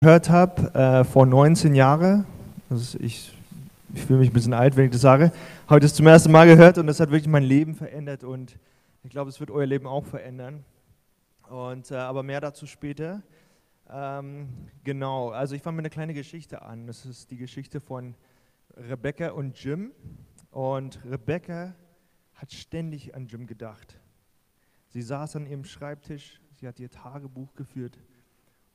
gehört 0.00 0.30
habe 0.30 0.74
äh, 0.74 1.02
vor 1.02 1.26
19 1.26 1.74
Jahren. 1.74 2.24
Also 2.70 2.98
ich, 3.00 3.36
ich 3.92 4.02
fühle 4.02 4.20
mich 4.20 4.30
ein 4.30 4.32
bisschen 4.32 4.52
alt, 4.52 4.76
wenn 4.76 4.84
ich 4.84 4.92
das 4.92 5.00
sage. 5.00 5.32
Habe 5.66 5.80
ich 5.80 5.82
das 5.82 5.94
zum 5.94 6.06
ersten 6.06 6.30
Mal 6.30 6.46
gehört 6.46 6.78
und 6.78 6.86
das 6.86 7.00
hat 7.00 7.10
wirklich 7.10 7.26
mein 7.26 7.42
Leben 7.42 7.74
verändert 7.74 8.22
und 8.22 8.58
ich 9.02 9.10
glaube, 9.10 9.28
es 9.28 9.40
wird 9.40 9.50
euer 9.50 9.66
Leben 9.66 9.88
auch 9.88 10.04
verändern. 10.04 10.64
Und, 11.50 11.90
äh, 11.90 11.96
aber 11.96 12.22
mehr 12.22 12.40
dazu 12.40 12.66
später. 12.66 13.22
Ähm, 13.90 14.48
genau, 14.84 15.30
also 15.30 15.56
ich 15.56 15.62
fange 15.62 15.76
mit 15.78 15.84
einer 15.84 15.90
kleinen 15.90 16.14
Geschichte 16.14 16.62
an. 16.62 16.86
Das 16.86 17.04
ist 17.04 17.32
die 17.32 17.36
Geschichte 17.36 17.80
von 17.80 18.14
Rebecca 18.76 19.30
und 19.30 19.60
Jim. 19.60 19.90
Und 20.52 21.00
Rebecca 21.10 21.74
hat 22.34 22.52
ständig 22.52 23.16
an 23.16 23.26
Jim 23.26 23.48
gedacht. 23.48 23.98
Sie 24.90 25.02
saß 25.02 25.34
an 25.36 25.46
ihrem 25.46 25.64
Schreibtisch, 25.64 26.40
sie 26.60 26.68
hat 26.68 26.78
ihr 26.78 26.90
Tagebuch 26.90 27.54
geführt 27.56 27.98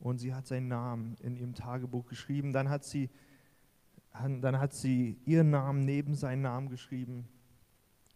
und 0.04 0.18
sie 0.18 0.34
hat 0.34 0.46
seinen 0.46 0.68
Namen 0.68 1.16
in 1.22 1.38
ihrem 1.38 1.56
Tagebuch 1.56 2.06
geschrieben. 2.08 2.52
Dann 2.52 2.68
hat 2.68 2.84
sie, 2.84 3.10
dann 4.12 4.60
hat 4.60 4.74
sie 4.74 5.18
ihren 5.26 5.50
Namen 5.50 5.86
neben 5.86 6.14
seinen 6.14 6.42
Namen 6.42 6.68
geschrieben 6.68 7.26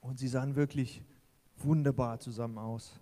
und 0.01 0.19
sie 0.19 0.27
sahen 0.27 0.57
wirklich 0.57 1.01
wunderbar 1.55 2.19
zusammen 2.19 2.57
aus. 2.57 2.99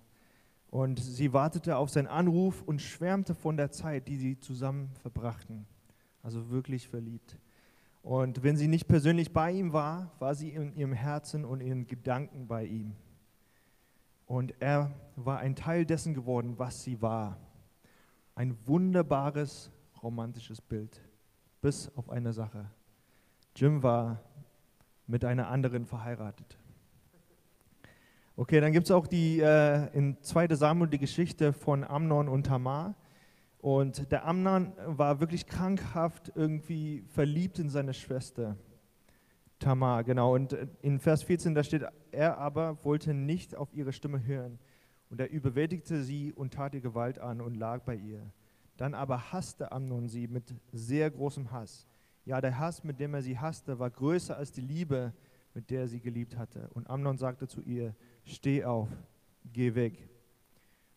Und 0.70 1.00
sie 1.00 1.34
wartete 1.34 1.78
auf 1.78 1.90
seinen 1.90 2.06
Anruf 2.06 2.62
und 2.62 2.80
schwärmte 2.80 3.34
von 3.34 3.58
der 3.58 3.72
Zeit, 3.72 4.08
die 4.08 4.18
sie 4.18 4.40
zusammen 4.40 4.92
verbrachten. 5.02 5.66
Also 6.22 6.52
wirklich 6.52 6.88
verliebt. 6.88 7.40
Und 8.04 8.44
wenn 8.44 8.56
sie 8.56 8.68
nicht 8.68 8.88
persönlich 8.88 9.34
bei 9.34 9.52
ihm 9.52 9.74
war, 9.74 10.12
war 10.20 10.36
sie 10.36 10.50
in 10.50 10.76
ihrem 10.76 10.94
Herzen 10.94 11.44
und 11.44 11.62
ihren 11.62 11.88
Gedanken 11.88 12.46
bei 12.46 12.66
ihm. 12.66 12.94
Und 14.28 14.54
er 14.60 14.92
war 15.16 15.40
ein 15.40 15.56
Teil 15.56 15.88
dessen 15.88 16.14
geworden, 16.14 16.60
was 16.60 16.84
sie 16.84 17.02
war 17.02 17.40
ein 18.36 18.56
wunderbares 18.66 19.72
romantisches 20.04 20.62
Bild, 20.62 21.02
bis 21.62 21.92
auf 21.96 22.10
eine 22.10 22.34
Sache. 22.34 22.70
Jim 23.56 23.82
war 23.82 24.22
mit 25.08 25.26
einer 25.26 25.48
anderen 25.48 25.86
verheiratet. 25.86 26.58
Okay, 28.36 28.60
dann 28.60 28.74
gibt 28.74 28.86
es 28.86 28.92
auch 28.92 29.08
die 29.08 29.40
äh, 29.40 29.88
in 29.98 30.22
2. 30.22 30.56
Samuel 30.56 30.90
die 30.90 31.00
Geschichte 31.00 31.54
von 31.54 31.84
Amnon 31.84 32.28
und 32.28 32.46
Tamar. 32.46 32.96
Und 33.60 34.12
der 34.12 34.26
Amnon 34.26 34.74
war 34.86 35.22
wirklich 35.22 35.48
krankhaft 35.48 36.32
irgendwie 36.36 37.04
verliebt 37.08 37.58
in 37.60 37.70
seine 37.70 37.94
Schwester 37.94 38.58
Tamar, 39.60 40.04
genau. 40.04 40.36
Und 40.36 40.56
in 40.82 41.00
Vers 41.00 41.24
14, 41.24 41.56
da 41.56 41.64
steht, 41.64 41.86
er 42.12 42.38
aber 42.38 42.84
wollte 42.84 43.14
nicht 43.14 43.56
auf 43.56 43.74
ihre 43.74 43.94
Stimme 43.94 44.24
hören. 44.26 44.60
Und 45.16 45.22
er 45.22 45.32
überwältigte 45.32 46.04
sie 46.04 46.34
und 46.34 46.56
tat 46.56 46.74
ihr 46.74 46.82
Gewalt 46.82 47.20
an 47.20 47.40
und 47.40 47.56
lag 47.56 47.84
bei 47.84 47.96
ihr. 47.96 48.34
Dann 48.76 48.94
aber 48.94 49.32
hasste 49.32 49.72
Amnon 49.72 50.10
sie 50.10 50.28
mit 50.28 50.54
sehr 50.74 51.10
großem 51.10 51.52
Hass. 51.52 51.88
Ja, 52.26 52.42
der 52.42 52.60
Hass, 52.60 52.84
mit 52.84 53.00
dem 53.00 53.14
er 53.14 53.22
sie 53.22 53.40
hasste, 53.40 53.80
war 53.80 53.90
größer 53.90 54.36
als 54.36 54.52
die 54.52 54.60
Liebe, 54.60 55.14
mit 55.54 55.70
der 55.70 55.84
er 55.84 55.88
sie 55.88 56.02
geliebt 56.02 56.36
hatte. 56.36 56.70
Und 56.74 56.90
Amnon 56.90 57.18
sagte 57.18 57.48
zu 57.48 57.62
ihr, 57.62 57.96
steh 58.26 58.66
auf, 58.66 58.90
geh 59.54 59.74
weg. 59.74 60.10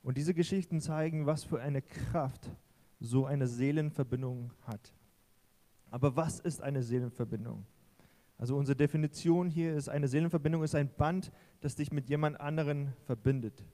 Und 0.02 0.18
diese 0.18 0.34
Geschichten 0.34 0.80
zeigen, 0.80 1.26
was 1.26 1.44
für 1.44 1.60
eine 1.60 1.80
Kraft 1.80 2.50
so 2.98 3.24
eine 3.24 3.46
Seelenverbindung 3.46 4.50
hat. 4.62 4.96
Aber 5.92 6.16
was 6.16 6.40
ist 6.40 6.60
eine 6.60 6.82
Seelenverbindung? 6.82 7.64
Also 8.36 8.56
unsere 8.56 8.74
Definition 8.74 9.48
hier 9.48 9.76
ist, 9.76 9.88
eine 9.88 10.08
Seelenverbindung 10.08 10.64
ist 10.64 10.74
ein 10.74 10.88
Band, 10.88 11.30
das 11.60 11.76
dich 11.76 11.92
mit 11.92 12.08
jemand 12.08 12.40
anderen 12.40 12.94
verbindet. 13.04 13.64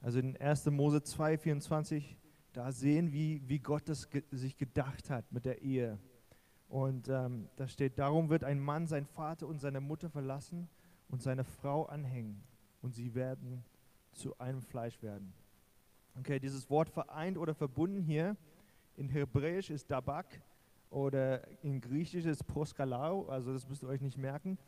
Also 0.00 0.18
in 0.20 0.36
1. 0.36 0.66
Mose 0.66 1.02
2, 1.02 1.38
24, 1.38 2.16
da 2.52 2.72
sehen, 2.72 3.12
wie, 3.12 3.42
wie 3.46 3.58
Gott 3.58 3.88
es 3.88 4.10
ge 4.10 4.22
sich 4.30 4.56
gedacht 4.56 5.10
hat 5.10 5.30
mit 5.32 5.44
der 5.44 5.62
Ehe. 5.62 5.98
Und 6.68 7.08
ähm, 7.08 7.48
da 7.56 7.66
steht, 7.66 7.98
darum 7.98 8.28
wird 8.28 8.44
ein 8.44 8.60
Mann 8.60 8.86
seinen 8.86 9.06
Vater 9.06 9.46
und 9.46 9.60
seine 9.60 9.80
Mutter 9.80 10.10
verlassen 10.10 10.68
und 11.08 11.22
seine 11.22 11.44
Frau 11.44 11.86
anhängen 11.86 12.42
und 12.82 12.94
sie 12.94 13.14
werden 13.14 13.64
zu 14.12 14.38
einem 14.38 14.62
Fleisch 14.62 15.02
werden. 15.02 15.32
Okay, 16.18 16.38
dieses 16.38 16.68
Wort 16.68 16.90
vereint 16.90 17.38
oder 17.38 17.54
verbunden 17.54 18.02
hier 18.02 18.36
in 18.96 19.08
Hebräisch 19.08 19.70
ist 19.70 19.90
Dabak 19.90 20.26
oder 20.90 21.46
in 21.62 21.80
Griechisch 21.80 22.26
ist 22.26 22.46
Proskalao, 22.46 23.28
also 23.28 23.52
das 23.52 23.68
müsst 23.68 23.82
ihr 23.82 23.88
euch 23.88 24.00
nicht 24.00 24.18
merken. 24.18 24.58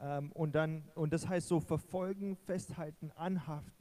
Ähm, 0.00 0.30
und, 0.32 0.54
dann, 0.54 0.84
und 0.94 1.12
das 1.12 1.26
heißt 1.26 1.48
so 1.48 1.60
verfolgen, 1.60 2.36
festhalten, 2.36 3.10
anhaften, 3.12 3.77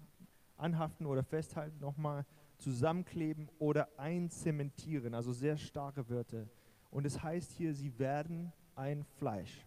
anhaften 0.57 1.05
oder 1.05 1.23
festhalten 1.23 1.79
nochmal, 1.79 2.25
zusammenkleben 2.57 3.49
oder 3.59 3.87
einzementieren, 3.97 5.13
also 5.13 5.31
sehr 5.31 5.57
starke 5.57 6.09
Wörter. 6.09 6.47
Und 6.89 7.05
es 7.05 7.21
heißt 7.21 7.51
hier, 7.51 7.73
sie 7.73 7.97
werden 7.99 8.51
ein 8.75 9.03
Fleisch. 9.17 9.65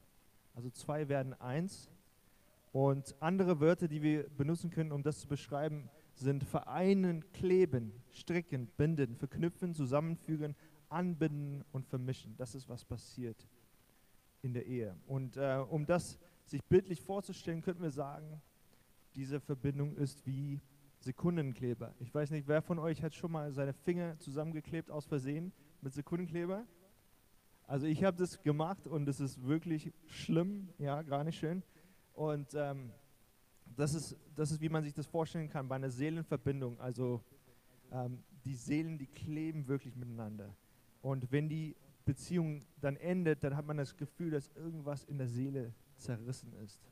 Also 0.54 0.70
zwei 0.70 1.08
werden 1.08 1.34
eins. 1.34 1.90
Und 2.72 3.14
andere 3.20 3.60
Wörter, 3.60 3.88
die 3.88 4.02
wir 4.02 4.28
benutzen 4.30 4.70
können, 4.70 4.92
um 4.92 5.02
das 5.02 5.20
zu 5.20 5.28
beschreiben, 5.28 5.88
sind 6.14 6.44
vereinen, 6.44 7.24
kleben, 7.32 7.92
stricken, 8.12 8.66
binden, 8.76 9.16
verknüpfen, 9.16 9.74
zusammenfügen, 9.74 10.54
anbinden 10.88 11.64
und 11.72 11.86
vermischen. 11.86 12.36
Das 12.36 12.54
ist, 12.54 12.68
was 12.68 12.84
passiert 12.84 13.46
in 14.42 14.52
der 14.52 14.66
Ehe. 14.66 14.96
Und 15.06 15.36
äh, 15.36 15.64
um 15.68 15.86
das 15.86 16.18
sich 16.44 16.62
bildlich 16.64 17.00
vorzustellen, 17.00 17.62
könnten 17.62 17.82
wir 17.82 17.90
sagen, 17.90 18.40
diese 19.14 19.40
Verbindung 19.40 19.96
ist 19.96 20.26
wie 20.26 20.60
Sekundenkleber. 21.00 21.94
Ich 21.98 22.14
weiß 22.14 22.30
nicht, 22.30 22.46
wer 22.46 22.60
von 22.62 22.78
euch 22.78 23.02
hat 23.02 23.14
schon 23.14 23.32
mal 23.32 23.52
seine 23.52 23.72
Finger 23.72 24.18
zusammengeklebt 24.18 24.90
aus 24.90 25.06
Versehen 25.06 25.52
mit 25.80 25.94
Sekundenkleber? 25.94 26.66
Also 27.66 27.86
ich 27.86 28.04
habe 28.04 28.16
das 28.16 28.42
gemacht 28.42 28.86
und 28.86 29.08
es 29.08 29.20
ist 29.20 29.42
wirklich 29.46 29.92
schlimm, 30.06 30.68
ja, 30.78 31.02
gar 31.02 31.24
nicht 31.24 31.38
schön. 31.38 31.62
Und 32.12 32.48
ähm, 32.54 32.90
das, 33.64 33.94
ist, 33.94 34.16
das 34.34 34.50
ist, 34.50 34.60
wie 34.60 34.68
man 34.68 34.82
sich 34.82 34.92
das 34.92 35.06
vorstellen 35.06 35.48
kann, 35.48 35.68
bei 35.68 35.76
einer 35.76 35.90
Seelenverbindung. 35.90 36.78
Also 36.80 37.22
ähm, 37.92 38.22
die 38.44 38.54
Seelen, 38.54 38.98
die 38.98 39.06
kleben 39.06 39.68
wirklich 39.68 39.96
miteinander. 39.96 40.54
Und 41.00 41.32
wenn 41.32 41.48
die 41.48 41.76
Beziehung 42.04 42.60
dann 42.80 42.96
endet, 42.96 43.42
dann 43.42 43.56
hat 43.56 43.66
man 43.66 43.78
das 43.78 43.96
Gefühl, 43.96 44.32
dass 44.32 44.48
irgendwas 44.48 45.04
in 45.04 45.16
der 45.16 45.28
Seele 45.28 45.72
zerrissen 45.96 46.52
ist. 46.64 46.82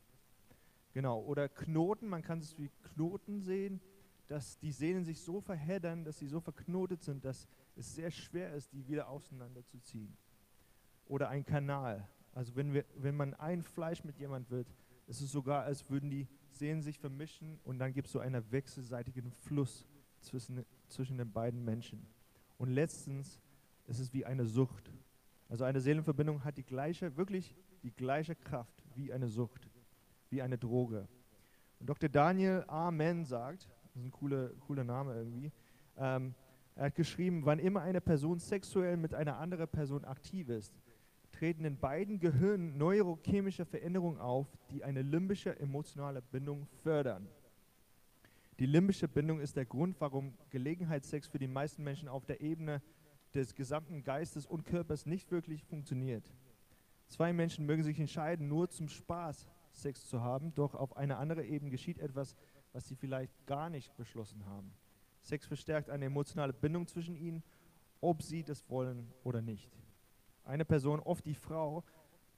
Genau, 0.94 1.20
oder 1.20 1.48
Knoten, 1.48 2.08
man 2.08 2.22
kann 2.22 2.38
es 2.38 2.56
wie 2.56 2.70
Knoten 2.94 3.40
sehen 3.40 3.80
dass 4.28 4.58
die 4.58 4.72
Sehnen 4.72 5.04
sich 5.04 5.20
so 5.20 5.40
verheddern, 5.40 6.04
dass 6.04 6.18
sie 6.18 6.26
so 6.26 6.40
verknotet 6.40 7.02
sind, 7.02 7.24
dass 7.24 7.48
es 7.74 7.94
sehr 7.94 8.10
schwer 8.10 8.52
ist, 8.54 8.72
die 8.72 8.86
wieder 8.86 9.08
auseinanderzuziehen. 9.08 10.16
Oder 11.06 11.30
ein 11.30 11.44
Kanal. 11.44 12.06
Also 12.34 12.54
wenn, 12.54 12.74
wir, 12.74 12.84
wenn 12.94 13.16
man 13.16 13.34
ein 13.34 13.62
Fleisch 13.62 14.04
mit 14.04 14.18
jemand 14.18 14.50
wird, 14.50 14.68
ist 15.06 15.22
es 15.22 15.32
sogar, 15.32 15.64
als 15.64 15.88
würden 15.88 16.10
die 16.10 16.28
Sehnen 16.50 16.82
sich 16.82 16.98
vermischen 16.98 17.58
und 17.64 17.78
dann 17.78 17.92
gibt 17.92 18.06
es 18.08 18.12
so 18.12 18.20
einen 18.20 18.50
wechselseitigen 18.52 19.32
Fluss 19.32 19.86
zwischen, 20.20 20.64
zwischen 20.88 21.16
den 21.16 21.32
beiden 21.32 21.64
Menschen. 21.64 22.06
Und 22.58 22.70
letztens 22.70 23.40
ist 23.86 23.98
es 23.98 24.12
wie 24.12 24.26
eine 24.26 24.44
Sucht. 24.44 24.92
Also 25.48 25.64
eine 25.64 25.80
Seelenverbindung 25.80 26.44
hat 26.44 26.58
die 26.58 26.64
gleiche, 26.64 27.16
wirklich 27.16 27.56
die 27.82 27.92
gleiche 27.92 28.34
Kraft 28.34 28.84
wie 28.94 29.12
eine 29.12 29.28
Sucht, 29.28 29.68
wie 30.28 30.42
eine 30.42 30.58
Droge. 30.58 31.08
Und 31.80 31.88
Dr. 31.88 32.08
Daniel 32.08 32.64
Amen 32.66 33.24
sagt, 33.24 33.68
das 33.94 34.02
ist 34.02 34.06
ein 34.06 34.12
cooler, 34.12 34.50
cooler 34.66 34.84
Name 34.84 35.14
irgendwie. 35.14 35.52
Ähm, 35.96 36.34
er 36.74 36.86
hat 36.86 36.94
geschrieben, 36.94 37.44
wann 37.44 37.58
immer 37.58 37.82
eine 37.82 38.00
Person 38.00 38.38
sexuell 38.38 38.96
mit 38.96 39.14
einer 39.14 39.38
anderen 39.38 39.68
Person 39.68 40.04
aktiv 40.04 40.48
ist, 40.48 40.72
treten 41.32 41.64
in 41.64 41.78
beiden 41.78 42.20
Gehirnen 42.20 42.78
neurochemische 42.78 43.64
Veränderungen 43.64 44.18
auf, 44.18 44.46
die 44.70 44.84
eine 44.84 45.02
limbische 45.02 45.58
emotionale 45.58 46.22
Bindung 46.22 46.66
fördern. 46.82 47.28
Die 48.58 48.66
limbische 48.66 49.08
Bindung 49.08 49.40
ist 49.40 49.56
der 49.56 49.64
Grund, 49.64 50.00
warum 50.00 50.34
Gelegenheitssex 50.50 51.28
für 51.28 51.38
die 51.38 51.46
meisten 51.46 51.84
Menschen 51.84 52.08
auf 52.08 52.24
der 52.26 52.40
Ebene 52.40 52.82
des 53.34 53.54
gesamten 53.54 54.02
Geistes 54.02 54.46
und 54.46 54.66
Körpers 54.66 55.06
nicht 55.06 55.30
wirklich 55.30 55.62
funktioniert. 55.64 56.32
Zwei 57.08 57.32
Menschen 57.32 57.66
mögen 57.66 57.82
sich 57.82 57.98
entscheiden, 58.00 58.48
nur 58.48 58.68
zum 58.68 58.88
Spaß 58.88 59.48
Sex 59.72 60.06
zu 60.08 60.22
haben, 60.22 60.54
doch 60.54 60.74
auf 60.74 60.96
einer 60.96 61.18
anderen 61.18 61.44
Ebene 61.44 61.70
geschieht 61.70 61.98
etwas, 61.98 62.36
was 62.72 62.86
sie 62.86 62.96
vielleicht 62.96 63.32
gar 63.46 63.70
nicht 63.70 63.96
beschlossen 63.96 64.44
haben. 64.46 64.72
Sex 65.22 65.46
verstärkt 65.46 65.90
eine 65.90 66.06
emotionale 66.06 66.52
Bindung 66.52 66.86
zwischen 66.86 67.16
ihnen, 67.16 67.42
ob 68.00 68.22
sie 68.22 68.42
das 68.42 68.68
wollen 68.70 69.12
oder 69.24 69.42
nicht. 69.42 69.70
Eine 70.44 70.64
Person, 70.64 71.00
oft 71.00 71.24
die 71.26 71.34
Frau, 71.34 71.84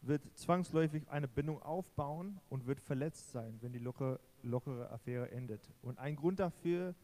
wird 0.02 0.22
zwangsläufig 0.36 1.08
eine 1.08 1.28
Bindung 1.28 1.62
aufbauen 1.62 2.40
und 2.48 2.66
wird 2.66 2.80
verletzt 2.80 3.30
sein, 3.32 3.58
wenn 3.60 3.72
die 3.72 3.78
lockere, 3.78 4.18
lockere 4.42 4.90
Affäre 4.90 5.30
endet. 5.30 5.70
Und 5.82 5.98
ein 5.98 6.16
Grund 6.16 6.40
dafür, 6.40 6.94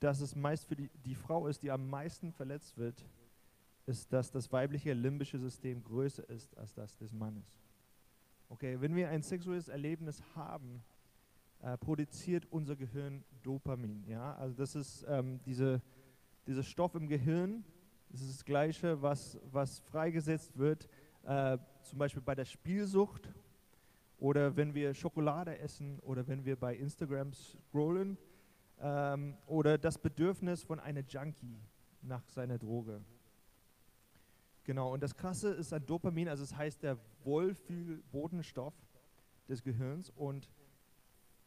dass 0.00 0.20
es 0.20 0.34
meist 0.34 0.66
für 0.66 0.76
die, 0.76 0.90
die 1.04 1.14
Frau 1.14 1.46
ist, 1.46 1.62
die 1.62 1.70
am 1.70 1.88
meisten 1.88 2.32
verletzt 2.32 2.76
wird, 2.76 3.06
ist, 3.86 4.12
dass 4.12 4.30
das 4.30 4.50
weibliche 4.52 4.92
limbische 4.92 5.38
System 5.38 5.82
größer 5.84 6.28
ist 6.28 6.56
als 6.56 6.74
das 6.74 6.96
des 6.96 7.12
Mannes. 7.12 7.44
Okay, 8.48 8.80
wenn 8.80 8.94
wir 8.94 9.08
ein 9.08 9.22
sexuelles 9.22 9.68
Erlebnis 9.68 10.22
haben, 10.34 10.82
äh, 11.64 11.78
produziert 11.78 12.46
unser 12.50 12.76
Gehirn 12.76 13.24
Dopamin. 13.42 14.04
Ja? 14.06 14.34
Also 14.34 14.54
das 14.54 14.74
ist 14.74 15.02
ähm, 15.08 15.40
diese, 15.46 15.80
dieser 16.46 16.62
Stoff 16.62 16.94
im 16.94 17.08
Gehirn, 17.08 17.64
Es 18.12 18.20
ist 18.20 18.34
das 18.34 18.44
Gleiche, 18.44 19.00
was, 19.00 19.38
was 19.50 19.78
freigesetzt 19.80 20.58
wird, 20.58 20.88
äh, 21.22 21.56
zum 21.82 21.98
Beispiel 21.98 22.20
bei 22.20 22.34
der 22.34 22.44
Spielsucht 22.44 23.32
oder 24.18 24.54
wenn 24.56 24.74
wir 24.74 24.92
Schokolade 24.92 25.58
essen 25.58 26.00
oder 26.00 26.28
wenn 26.28 26.44
wir 26.44 26.56
bei 26.56 26.76
Instagram 26.76 27.32
scrollen 27.32 28.18
ähm, 28.80 29.38
oder 29.46 29.78
das 29.78 29.96
Bedürfnis 29.96 30.62
von 30.62 30.78
einer 30.78 31.00
Junkie 31.00 31.58
nach 32.02 32.28
seiner 32.28 32.58
Droge. 32.58 33.00
Genau, 34.64 34.92
und 34.92 35.02
das 35.02 35.14
Krasse 35.14 35.54
ist 35.54 35.72
ein 35.72 35.86
Dopamin, 35.86 36.28
also 36.28 36.42
es 36.42 36.50
das 36.50 36.58
heißt 36.58 36.82
der 36.82 36.98
Wohlfühlbotenstoff 37.24 38.74
des 39.48 39.62
Gehirns 39.62 40.10
und 40.10 40.50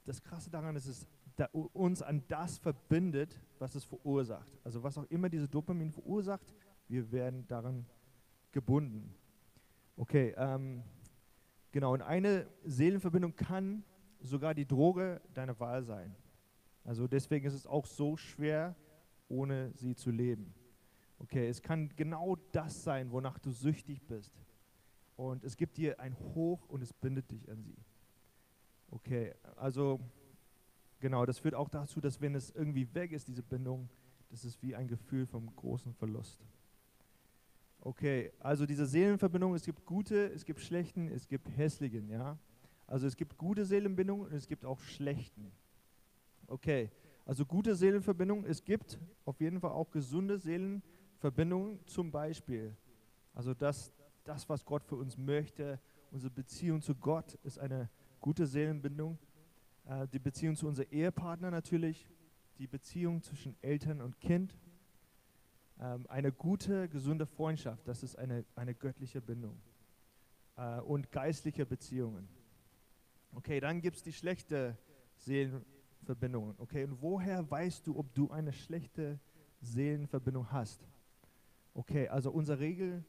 das 0.08 0.24
Krasse 0.24 0.50
daran 0.50 0.76
ist, 0.76 0.88
es 0.88 1.08
da 1.36 1.46
uns 1.52 2.02
an 2.02 2.24
das 2.28 2.58
verbindet, 2.58 3.40
was 3.60 3.76
es 3.76 3.84
verursacht. 3.84 4.52
Also 4.64 4.82
was 4.82 4.98
auch 4.98 5.04
immer 5.06 5.30
diese 5.30 5.48
Dopamin 5.48 5.92
verursacht, 5.92 6.56
wir 6.88 7.12
werden 7.12 7.48
daran 7.48 7.86
gebunden. 8.52 9.14
Okay, 9.96 10.34
ähm, 10.38 10.84
genau, 11.72 11.94
und 11.94 12.02
eine 12.02 12.48
Seelenverbindung 12.64 13.36
kann 13.36 13.84
sogar 14.20 14.56
die 14.56 14.66
Droge 14.66 15.22
deiner 15.34 15.60
Wahl 15.60 15.84
sein. 15.84 16.16
Also 16.84 17.08
deswegen 17.08 17.46
ist 17.46 17.54
es 17.54 17.68
auch 17.68 17.86
so 17.86 18.18
schwer, 18.18 18.76
ohne 19.28 19.72
sie 19.76 19.94
zu 19.94 20.10
leben. 20.10 20.56
Okay, 21.20 21.50
es 21.50 21.62
kann 21.62 21.92
genau 21.96 22.38
das 22.52 22.84
sein, 22.84 23.12
wonach 23.12 23.38
du 23.40 23.52
süchtig 23.52 24.02
bist. 24.08 24.34
Und 25.16 25.44
es 25.44 25.58
gibt 25.58 25.78
dir 25.78 26.00
ein 26.00 26.18
Hoch 26.18 26.68
und 26.70 26.82
es 26.82 26.94
bindet 26.94 27.30
dich 27.32 27.50
an 27.50 27.62
sie. 27.62 27.78
Okay, 28.98 29.32
also 29.58 30.00
genau, 31.00 31.24
das 31.24 31.38
führt 31.38 31.54
auch 31.54 31.70
dazu, 31.70 32.02
dass 32.02 32.20
wenn 32.20 32.34
es 32.34 32.50
irgendwie 32.50 32.92
weg 32.96 33.12
ist, 33.12 33.28
diese 33.28 33.44
Bindung, 33.44 33.88
das 34.32 34.44
ist 34.44 34.60
wie 34.64 34.76
ein 34.76 34.88
Gefühl 34.88 35.28
vom 35.28 35.56
großen 35.56 35.94
Verlust. 35.94 36.44
Okay, 37.80 38.32
also 38.40 38.66
diese 38.66 38.88
Seelenverbindung, 38.88 39.54
es 39.54 39.66
gibt 39.66 39.86
gute, 39.86 40.34
es 40.34 40.44
gibt 40.46 40.60
schlechten, 40.62 41.10
es 41.10 41.28
gibt 41.28 41.48
hässlichen, 41.56 42.10
ja. 42.10 42.40
Also 42.88 43.06
es 43.06 43.16
gibt 43.16 43.38
gute 43.38 43.66
Seelenbindungen 43.66 44.26
und 44.26 44.34
es 44.34 44.48
gibt 44.48 44.66
auch 44.66 44.80
schlechten. 44.80 45.52
Okay, 46.48 46.90
also 47.24 47.46
gute 47.46 47.76
Seelenverbindung, 47.76 48.46
es 48.46 48.64
gibt 48.64 48.98
auf 49.26 49.40
jeden 49.40 49.60
Fall 49.60 49.72
auch 49.72 49.92
gesunde 49.92 50.40
Seelenverbindungen, 50.40 51.86
zum 51.86 52.10
Beispiel. 52.10 52.76
Also 53.36 53.54
das, 53.54 53.94
das, 54.24 54.50
was 54.50 54.66
Gott 54.66 54.84
für 54.84 54.96
uns 54.96 55.16
möchte, 55.18 55.80
unsere 56.10 56.32
Beziehung 56.32 56.82
zu 56.82 56.96
Gott 56.96 57.36
ist 57.44 57.60
eine 57.60 57.92
gute 58.20 58.48
Seelenbindung. 58.48 59.18
Äh, 59.86 60.08
die 60.08 60.20
Beziehung 60.20 60.56
zu 60.56 60.68
unserem 60.68 60.90
Ehepartner 60.92 61.52
natürlich, 61.52 62.10
die 62.58 62.68
Beziehung 62.68 63.22
zwischen 63.22 63.56
Eltern 63.62 64.02
und 64.02 64.20
Kind. 64.20 64.58
Ähm, 65.80 66.06
eine 66.10 66.32
gute, 66.32 66.90
gesunde 66.90 67.26
Freundschaft, 67.26 67.88
das 67.88 68.04
ist 68.04 68.18
eine, 68.18 68.46
eine 68.56 68.74
göttliche 68.74 69.22
Bindung. 69.22 69.60
Äh, 70.58 70.80
und 70.82 71.12
geistliche 71.12 71.66
Beziehungen. 71.66 72.28
Okay, 73.34 73.60
dann 73.60 73.82
gibt 73.82 73.98
es 73.98 74.04
die 74.04 74.14
schlechte 74.14 74.78
Seelenverbindungen. 75.18 76.56
Okay, 76.58 76.84
und 76.84 77.02
woher 77.02 77.50
weißt 77.50 77.86
du, 77.86 77.98
ob 77.98 78.14
du 78.16 78.32
eine 78.32 78.54
schlechte 78.54 79.20
Seelenverbindung 79.62 80.52
hast? 80.52 80.88
Okay, 81.74 82.08
also 82.08 82.32
unsere 82.32 82.60
Regel 82.60 83.06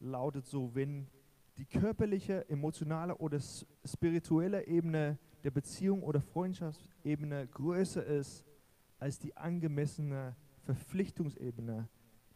lautet 0.00 0.46
so, 0.46 0.74
wenn 0.74 1.06
die 1.56 1.66
körperliche, 1.66 2.48
emotionale 2.48 3.16
oder 3.16 3.38
spirituelle 3.84 4.66
Ebene 4.66 5.18
der 5.44 5.50
Beziehung 5.50 6.02
oder 6.02 6.20
Freundschaftsebene 6.20 7.46
größer 7.48 8.04
ist 8.04 8.44
als 8.98 9.18
die 9.18 9.36
angemessene 9.36 10.36
Verpflichtungsebene, 10.64 11.88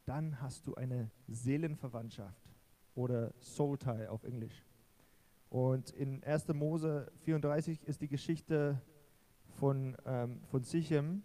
dann 0.04 0.40
hast 0.40 0.66
du 0.66 0.74
eine 0.74 1.10
Seelenverwandtschaft 1.28 2.54
oder 2.94 3.32
Soul 3.40 3.78
Tie 3.78 4.08
auf 4.08 4.24
Englisch. 4.24 4.64
Und 5.48 5.90
in 5.90 6.22
1. 6.24 6.48
Mose 6.48 7.10
34 7.20 7.84
ist 7.84 8.00
die 8.00 8.08
Geschichte 8.08 8.80
von, 9.58 9.96
ähm, 10.04 10.40
von 10.50 10.64
Sichem 10.64 11.22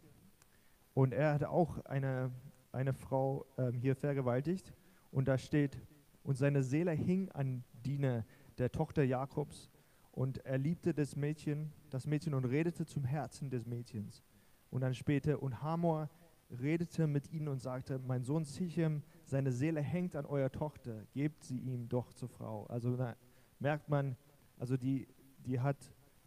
und 0.93 1.13
er 1.13 1.33
hatte 1.33 1.49
auch 1.49 1.83
eine, 1.85 2.31
eine 2.71 2.93
Frau 2.93 3.45
ähm, 3.57 3.79
hier 3.79 3.95
vergewaltigt 3.95 4.73
und 5.11 5.27
da 5.27 5.37
steht, 5.37 5.77
und 6.23 6.37
seine 6.37 6.61
Seele 6.61 6.91
hing 6.91 7.29
an 7.31 7.63
Diener 7.81 8.25
der 8.57 8.71
Tochter 8.71 9.03
Jakobs 9.03 9.69
und 10.11 10.39
er 10.45 10.57
liebte 10.57 10.93
das 10.93 11.15
Mädchen, 11.15 11.71
das 11.89 12.05
Mädchen 12.05 12.33
und 12.33 12.45
redete 12.45 12.85
zum 12.85 13.03
Herzen 13.03 13.49
des 13.49 13.65
Mädchens. 13.65 14.23
Und 14.69 14.81
dann 14.81 14.93
später, 14.93 15.41
und 15.41 15.61
Hamor 15.61 16.09
redete 16.49 17.07
mit 17.07 17.31
ihnen 17.31 17.47
und 17.47 17.59
sagte, 17.59 17.99
mein 17.99 18.23
Sohn 18.23 18.43
Sichem, 18.43 19.03
seine 19.25 19.51
Seele 19.51 19.81
hängt 19.81 20.15
an 20.15 20.25
eurer 20.25 20.51
Tochter, 20.51 21.05
gebt 21.13 21.43
sie 21.43 21.59
ihm 21.59 21.87
doch 21.87 22.13
zur 22.13 22.29
Frau. 22.29 22.65
Also 22.65 22.95
da 22.97 23.15
merkt 23.59 23.89
man, 23.89 24.17
also 24.57 24.75
die, 24.75 25.07
die, 25.45 25.59
hat, 25.59 25.77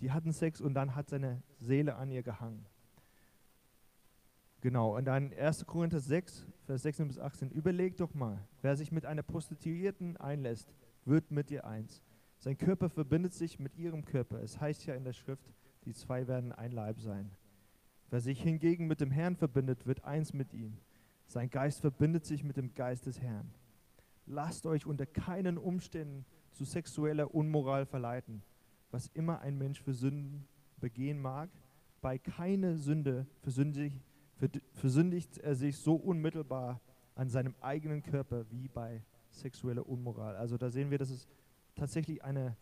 die 0.00 0.10
hatten 0.10 0.32
Sex 0.32 0.60
und 0.60 0.74
dann 0.74 0.94
hat 0.94 1.10
seine 1.10 1.42
Seele 1.60 1.96
an 1.96 2.10
ihr 2.10 2.22
gehangen. 2.22 2.64
Genau, 4.62 4.96
und 4.96 5.04
dann 5.04 5.30
1. 5.34 5.66
Korinther 5.66 6.00
6, 6.00 6.46
Vers 6.64 6.82
16 6.82 7.08
bis 7.08 7.18
18, 7.18 7.50
überlegt 7.50 8.00
doch 8.00 8.14
mal, 8.14 8.42
wer 8.62 8.76
sich 8.76 8.92
mit 8.92 9.04
einer 9.04 9.22
Prostituierten 9.22 10.16
einlässt, 10.16 10.72
wird 11.06 11.30
mit 11.30 11.50
ihr 11.50 11.64
eins. 11.64 12.02
Sein 12.38 12.58
Körper 12.58 12.90
verbindet 12.90 13.32
sich 13.32 13.58
mit 13.58 13.76
ihrem 13.76 14.04
Körper. 14.04 14.42
Es 14.42 14.60
heißt 14.60 14.86
ja 14.86 14.94
in 14.94 15.04
der 15.04 15.12
Schrift, 15.12 15.52
die 15.84 15.94
zwei 15.94 16.26
werden 16.28 16.52
ein 16.52 16.72
Leib 16.72 17.00
sein. 17.00 17.30
Wer 18.10 18.20
sich 18.20 18.42
hingegen 18.42 18.86
mit 18.86 19.00
dem 19.00 19.10
Herrn 19.10 19.36
verbindet, 19.36 19.86
wird 19.86 20.04
eins 20.04 20.32
mit 20.32 20.52
ihm. 20.52 20.78
Sein 21.26 21.50
Geist 21.50 21.80
verbindet 21.80 22.24
sich 22.26 22.44
mit 22.44 22.56
dem 22.56 22.74
Geist 22.74 23.06
des 23.06 23.20
Herrn. 23.20 23.50
Lasst 24.26 24.66
euch 24.66 24.86
unter 24.86 25.06
keinen 25.06 25.58
Umständen 25.58 26.24
zu 26.52 26.64
sexueller 26.64 27.34
Unmoral 27.34 27.86
verleiten. 27.86 28.42
Was 28.90 29.08
immer 29.08 29.40
ein 29.40 29.58
Mensch 29.58 29.82
für 29.82 29.92
Sünden 29.92 30.46
begehen 30.78 31.20
mag, 31.20 31.50
bei 32.00 32.18
keiner 32.18 32.76
Sünde 32.76 33.26
versündigt, 33.40 33.96
versündigt 34.74 35.38
er 35.38 35.54
sich 35.54 35.78
so 35.78 35.94
unmittelbar 35.96 36.80
an 37.14 37.28
seinem 37.28 37.54
eigenen 37.60 38.02
Körper 38.02 38.44
wie 38.50 38.68
bei 38.68 39.02
sexueller 39.34 39.86
Unmoral. 39.88 40.36
Also 40.36 40.56
da 40.56 40.70
sehen 40.70 40.90
wir, 40.90 40.98
dass 40.98 41.10
es 41.10 41.28
tatsächlich 41.74 42.22
eine, 42.24 42.56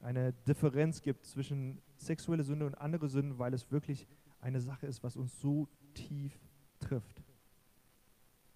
eine 0.00 0.32
Differenz 0.46 1.02
gibt 1.02 1.26
zwischen 1.26 1.80
sexueller 1.96 2.44
Sünde 2.44 2.66
und 2.66 2.74
andere 2.74 3.08
Sünden, 3.08 3.38
weil 3.38 3.54
es 3.54 3.70
wirklich 3.70 4.06
eine 4.40 4.60
Sache 4.60 4.86
ist, 4.86 5.02
was 5.02 5.16
uns 5.16 5.40
so 5.40 5.68
tief 5.94 6.38
trifft. 6.78 7.22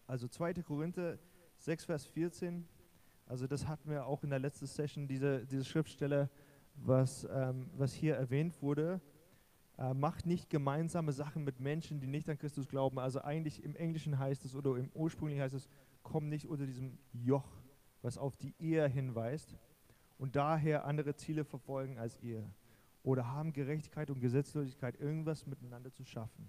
Also 0.07 0.29
2. 0.29 0.55
Korinther 0.63 1.19
6, 1.59 1.85
Vers 1.85 2.07
14, 2.07 2.67
also 3.27 3.47
das 3.47 3.67
hatten 3.67 3.89
wir 3.91 4.07
auch 4.07 4.23
in 4.25 4.31
der 4.31 4.39
letzten 4.39 4.67
Session, 4.67 5.07
diese, 5.07 5.47
diese 5.47 5.65
Schriftstelle, 5.65 6.29
was, 6.75 7.27
ähm, 7.31 7.71
was 7.77 7.93
hier 7.93 8.17
erwähnt 8.17 8.61
wurde, 8.61 9.01
äh, 9.79 9.95
macht 9.95 10.27
nicht 10.27 10.51
gemeinsame 10.51 11.13
Sachen 11.13 11.45
mit 11.45 11.61
Menschen, 11.61 12.01
die 12.01 12.07
nicht 12.07 12.29
an 12.29 12.39
Christus 12.39 12.69
glauben. 12.69 12.99
Also 12.99 13.23
eigentlich 13.23 13.63
im 13.65 13.75
Englischen 13.75 14.19
heißt 14.19 14.45
es 14.45 14.55
oder 14.55 14.77
im 14.77 14.91
ursprünglich 14.95 15.41
heißt 15.41 15.55
es, 15.55 15.69
komm 16.03 16.29
nicht 16.29 16.47
unter 16.47 16.67
diesem 16.67 16.99
Joch, 17.13 17.49
was 18.03 18.19
auf 18.19 18.37
die 18.37 18.55
Ehe 18.59 18.87
hinweist 18.89 19.57
und 20.19 20.37
daher 20.37 20.85
andere 20.85 21.15
Ziele 21.15 21.45
verfolgen 21.45 21.99
als 21.99 22.21
ihr 22.21 22.49
oder 23.03 23.27
haben 23.27 23.53
Gerechtigkeit 23.53 24.11
und 24.11 24.21
Gesetzlosigkeit 24.21 25.01
irgendwas 25.01 25.47
miteinander 25.47 25.93
zu 25.93 26.05
schaffen? 26.05 26.49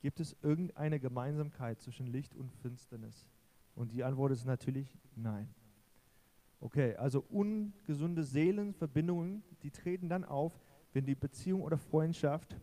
Gibt 0.00 0.20
es 0.20 0.36
irgendeine 0.42 0.98
Gemeinsamkeit 0.98 1.80
zwischen 1.80 2.06
Licht 2.06 2.34
und 2.34 2.52
Finsternis? 2.62 3.28
Und 3.74 3.92
die 3.92 4.04
Antwort 4.04 4.32
ist 4.32 4.44
natürlich 4.44 4.96
nein. 5.14 5.52
Okay, 6.60 6.94
also 6.96 7.24
ungesunde 7.30 8.22
Seelenverbindungen, 8.22 9.42
die 9.62 9.70
treten 9.70 10.08
dann 10.08 10.24
auf, 10.24 10.60
wenn 10.92 11.06
die 11.06 11.14
Beziehung 11.14 11.62
oder 11.62 11.78
Freundschaft 11.78 12.56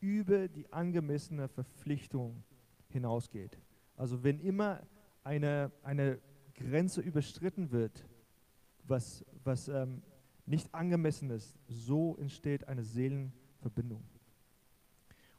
über 0.00 0.48
die 0.48 0.70
angemessene 0.72 1.48
Verpflichtung 1.48 2.42
hinausgeht. 2.88 3.58
Also 3.96 4.22
wenn 4.22 4.40
immer 4.40 4.82
eine, 5.24 5.70
eine 5.82 6.18
Grenze 6.54 7.00
überstritten 7.00 7.70
wird, 7.70 8.04
was, 8.84 9.24
was 9.44 9.68
ähm, 9.68 10.02
nicht 10.46 10.74
angemessen 10.74 11.30
ist, 11.30 11.56
so 11.68 12.16
entsteht 12.18 12.68
eine 12.68 12.82
Seelenverbindung. 12.82 14.02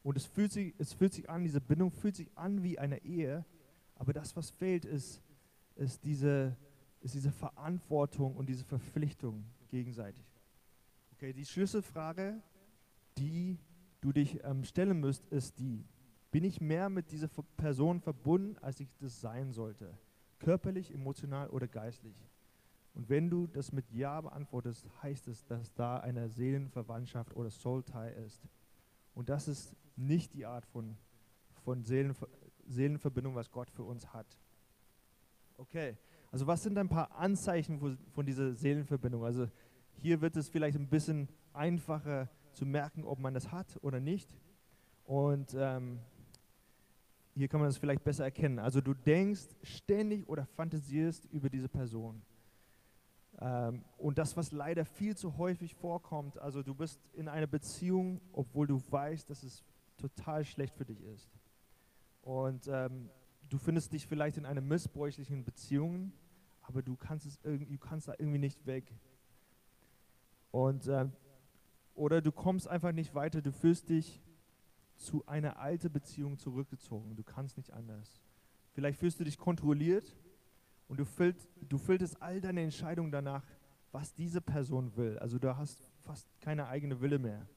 Und 0.02 0.18
es 0.18 0.26
fühlt, 0.26 0.52
sich, 0.52 0.74
es 0.78 0.94
fühlt 0.94 1.14
sich 1.14 1.30
an, 1.30 1.44
diese 1.44 1.62
Bindung 1.62 1.92
fühlt 1.92 2.16
sich 2.16 2.30
an 2.36 2.64
wie 2.64 2.78
eine 2.78 3.04
Ehe, 3.04 3.46
aber 3.96 4.12
das, 4.14 4.36
was 4.36 4.50
fehlt, 4.50 4.86
ist, 4.86 5.22
ist, 5.76 6.04
diese, 6.04 6.58
ist 7.02 7.14
diese 7.14 7.32
Verantwortung 7.32 8.36
und 8.36 8.48
diese 8.50 8.66
Verpflichtung 8.66 9.46
gegenseitig. 9.70 10.26
Okay, 11.14 11.32
die 11.32 11.46
Schlüsselfrage, 11.46 12.42
die 13.18 13.58
du 14.02 14.12
dich 14.12 14.44
ähm, 14.44 14.66
stellen 14.66 15.00
müsst, 15.00 15.26
ist 15.28 15.58
die, 15.60 15.86
bin 16.34 16.44
ich 16.44 16.60
mehr 16.60 16.90
mit 16.90 17.12
dieser 17.12 17.30
Person 17.58 18.02
verbunden, 18.02 18.58
als 18.60 18.80
ich 18.80 18.90
das 19.00 19.22
sein 19.22 19.54
sollte? 19.54 19.96
Körperlich, 20.40 20.92
emotional 20.92 21.48
oder 21.52 21.68
geistlich? 21.68 22.26
Und 22.96 23.08
wenn 23.08 23.30
du 23.30 23.46
das 23.46 23.72
mit 23.72 23.92
Ja 23.92 24.20
beantwortest, 24.20 24.90
heißt 25.04 25.28
es, 25.28 25.46
dass 25.46 25.72
da 25.76 25.98
eine 25.98 26.30
Seelenverwandtschaft 26.30 27.36
oder 27.36 27.52
Soul-Tie 27.52 28.12
ist. 28.26 28.48
Und 29.14 29.30
das 29.30 29.48
ist 29.48 29.76
nicht 29.96 30.34
die 30.34 30.48
Art 30.48 30.66
von, 30.66 30.98
von 31.64 31.84
Seelenver 31.84 32.28
Seelenverbindung, 32.66 33.36
was 33.36 33.52
Gott 33.52 33.70
für 33.70 33.84
uns 33.84 34.12
hat. 34.12 34.40
Okay, 35.58 35.98
also 36.32 36.48
was 36.48 36.64
sind 36.64 36.78
ein 36.80 36.90
paar 36.90 37.16
Anzeichen 37.16 37.78
von 38.12 38.26
dieser 38.26 38.54
Seelenverbindung? 38.54 39.24
Also 39.24 39.48
hier 39.98 40.20
wird 40.22 40.36
es 40.36 40.50
vielleicht 40.50 40.78
ein 40.78 40.88
bisschen 40.88 41.28
einfacher 41.52 42.28
zu 42.54 42.66
merken, 42.66 43.04
ob 43.04 43.20
man 43.20 43.36
das 43.36 43.52
hat 43.52 43.78
oder 43.84 44.00
nicht. 44.00 44.34
Und 45.04 45.54
ähm, 45.56 46.00
hier 47.36 47.48
kann 47.48 47.60
man 47.60 47.70
das 47.70 47.78
vielleicht 47.78 48.04
besser 48.04 48.26
erkennen. 48.26 48.60
Also 48.60 48.82
du 48.82 48.94
denkst 48.94 49.48
ständig 49.64 50.28
oder 50.28 50.46
fantasierst 50.46 51.26
über 51.32 51.50
diese 51.50 51.68
Person. 51.68 52.22
Ähm, 53.40 53.84
und 53.98 54.18
das, 54.18 54.38
was 54.38 54.52
leider 54.52 54.86
viel 54.86 55.18
zu 55.18 55.38
häufig 55.38 55.74
vorkommt, 55.74 56.38
also 56.38 56.62
du 56.62 56.76
bist 56.76 57.00
in 57.14 57.28
einer 57.28 57.48
Beziehung, 57.48 58.22
obwohl 58.32 58.68
du 58.68 58.80
weißt, 58.90 59.30
dass 59.30 59.44
es 59.44 59.64
total 59.98 60.46
schlecht 60.46 60.76
für 60.76 60.86
dich 60.86 61.02
ist. 61.02 61.30
Und 62.22 62.68
ähm, 62.68 63.10
du 63.50 63.58
findest 63.58 63.94
dich 63.94 64.08
vielleicht 64.08 64.38
in 64.38 64.46
einer 64.46 64.62
missbräuchlichen 64.62 65.44
Beziehung, 65.44 66.14
aber 66.62 66.82
du 66.82 66.96
kannst, 66.96 67.26
es 67.26 67.40
irgendwie, 67.44 67.74
du 67.74 67.80
kannst 67.80 68.08
da 68.08 68.14
irgendwie 68.18 68.40
nicht 68.40 68.66
weg. 68.66 68.94
Und, 70.52 70.88
ähm, 70.88 71.12
oder 71.96 72.22
du 72.22 72.32
kommst 72.32 72.68
einfach 72.68 72.92
nicht 72.92 73.14
weiter, 73.16 73.42
du 73.42 73.52
fühlst 73.52 73.90
dich 73.90 74.22
zu 75.04 75.26
einer 75.28 75.60
alten 75.60 75.92
Beziehung 75.92 76.38
zurückgezogen. 76.38 77.16
Du 77.16 77.24
kannst 77.24 77.58
nicht 77.58 77.72
anders. 77.72 78.22
Vielleicht 78.74 79.00
fühlst 79.00 79.20
du 79.20 79.24
dich 79.24 79.38
kontrolliert 79.38 80.16
und 80.88 81.00
du, 81.00 81.06
füllt, 81.06 81.38
du 81.62 81.78
filterst 81.78 82.22
all 82.22 82.42
deine 82.42 82.62
Entscheidungen 82.62 83.12
danach, 83.12 83.46
was 83.92 84.14
diese 84.14 84.42
Person 84.42 84.96
will. 84.98 85.20
Also 85.20 85.38
du 85.38 85.56
hast 85.56 85.80
fast 86.02 86.28
keine 86.42 86.68
eigene 86.68 87.00
Wille 87.02 87.20
mehr. 87.20 87.48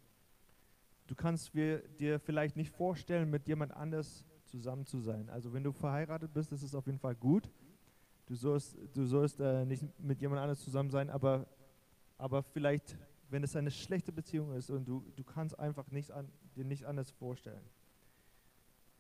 Du 1.06 1.14
kannst 1.14 1.54
dir 1.54 2.18
vielleicht 2.20 2.56
nicht 2.56 2.70
vorstellen, 2.70 3.30
mit 3.30 3.46
jemand 3.46 3.72
anders 3.72 4.24
zusammen 4.44 4.84
zu 4.84 4.98
sein. 4.98 5.30
Also 5.30 5.52
wenn 5.52 5.62
du 5.62 5.72
verheiratet 5.72 6.32
bist, 6.32 6.52
ist 6.52 6.62
es 6.62 6.74
auf 6.74 6.86
jeden 6.86 6.98
Fall 6.98 7.14
gut. 7.14 7.50
Du 8.26 8.34
sollst, 8.34 8.76
du 8.92 9.04
sollst 9.04 9.40
äh, 9.40 9.64
nicht 9.64 9.84
mit 10.00 10.20
jemand 10.20 10.42
anders 10.42 10.60
zusammen 10.60 10.90
sein, 10.90 11.10
aber, 11.10 11.46
aber 12.18 12.42
vielleicht, 12.42 12.98
wenn 13.28 13.42
es 13.42 13.56
eine 13.56 13.70
schlechte 13.70 14.12
Beziehung 14.12 14.52
ist 14.52 14.70
und 14.70 14.86
du, 14.86 15.04
du 15.16 15.24
kannst 15.24 15.58
einfach 15.58 15.90
nicht 15.90 16.10
an, 16.12 16.28
dir 16.54 16.64
nicht 16.64 16.84
anders 16.84 17.10
vorstellen. 17.10 17.64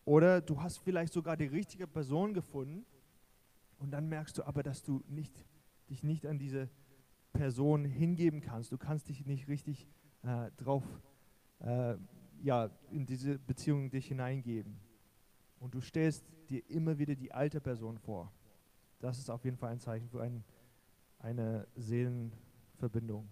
Oder 0.04 0.40
du 0.40 0.60
hast 0.60 0.78
vielleicht 0.78 1.12
sogar 1.12 1.36
die 1.36 1.46
richtige 1.46 1.86
Person 1.86 2.34
gefunden 2.34 2.84
und 3.78 3.90
dann 3.90 4.08
merkst 4.08 4.38
du 4.38 4.44
aber, 4.44 4.62
dass 4.62 4.82
du 4.82 5.02
nicht, 5.08 5.44
dich 5.90 6.02
nicht 6.02 6.26
an 6.26 6.38
diese 6.38 6.68
Person 7.32 7.84
hingeben 7.84 8.40
kannst. 8.40 8.72
Du 8.72 8.78
kannst 8.78 9.08
dich 9.08 9.26
nicht 9.26 9.48
richtig 9.48 9.88
äh, 10.22 10.50
drauf, 10.56 10.84
äh, 11.60 11.96
ja, 12.42 12.70
in 12.90 13.06
diese 13.06 13.38
Beziehung 13.38 13.90
dich 13.90 14.08
hineingeben. 14.08 14.78
Und 15.58 15.74
du 15.74 15.80
stellst 15.80 16.24
dir 16.48 16.68
immer 16.70 16.98
wieder 16.98 17.14
die 17.14 17.32
alte 17.32 17.60
Person 17.60 17.98
vor. 17.98 18.32
Das 19.00 19.18
ist 19.18 19.30
auf 19.30 19.44
jeden 19.44 19.56
Fall 19.56 19.72
ein 19.72 19.80
Zeichen 19.80 20.08
für 20.08 20.22
ein, 20.22 20.44
eine 21.18 21.66
Seelenverbindung. 21.74 23.28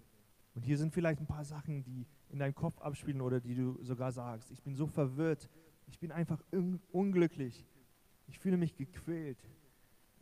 Und 0.55 0.63
hier 0.63 0.79
sind 0.79 0.93
vielleicht 0.93 1.21
ein 1.21 1.27
paar 1.27 1.45
Sachen, 1.45 1.83
die 1.83 2.07
in 2.29 2.39
deinem 2.39 2.55
Kopf 2.55 2.81
abspielen 2.81 3.21
oder 3.21 3.41
die 3.41 3.55
du 3.55 3.83
sogar 3.83 4.13
sagst. 4.13 4.51
Ich 4.51 4.63
bin 4.63 4.75
so 4.75 4.87
verwirrt. 4.87 5.51
Ich 5.87 5.99
bin 5.99 6.13
einfach 6.13 6.43
un 6.53 6.81
unglücklich. 6.93 7.67
Ich 8.27 8.39
fühle 8.39 8.57
mich 8.57 8.77
gequält. 8.77 9.39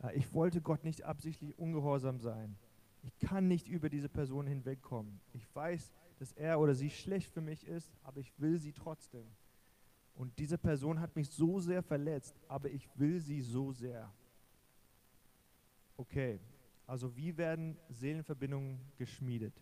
Äh, 0.01 0.15
ich 0.17 0.33
wollte 0.33 0.61
Gott 0.61 0.83
nicht 0.83 1.03
absichtlich 1.03 1.57
ungehorsam 1.57 2.19
sein. 2.19 2.55
Ich 3.03 3.17
kann 3.19 3.47
nicht 3.47 3.67
über 3.67 3.89
diese 3.89 4.09
Person 4.09 4.47
hinwegkommen. 4.47 5.19
Ich 5.33 5.47
weiß, 5.55 5.91
dass 6.19 6.31
er 6.33 6.59
oder 6.59 6.73
sie 6.73 6.89
schlecht 6.89 7.31
für 7.31 7.41
mich 7.41 7.67
ist, 7.67 7.91
aber 8.03 8.19
ich 8.19 8.33
will 8.39 8.57
sie 8.57 8.73
trotzdem. 8.73 9.27
Und 10.15 10.37
diese 10.39 10.57
Person 10.57 10.99
hat 10.99 11.15
mich 11.15 11.29
so 11.29 11.59
sehr 11.59 11.83
verletzt, 11.83 12.39
aber 12.47 12.69
ich 12.69 12.87
will 12.95 13.19
sie 13.19 13.41
so 13.41 13.71
sehr. 13.71 14.11
Okay, 15.97 16.39
also 16.87 17.15
wie 17.15 17.35
werden 17.37 17.77
Seelenverbindungen 17.89 18.79
geschmiedet? 18.97 19.53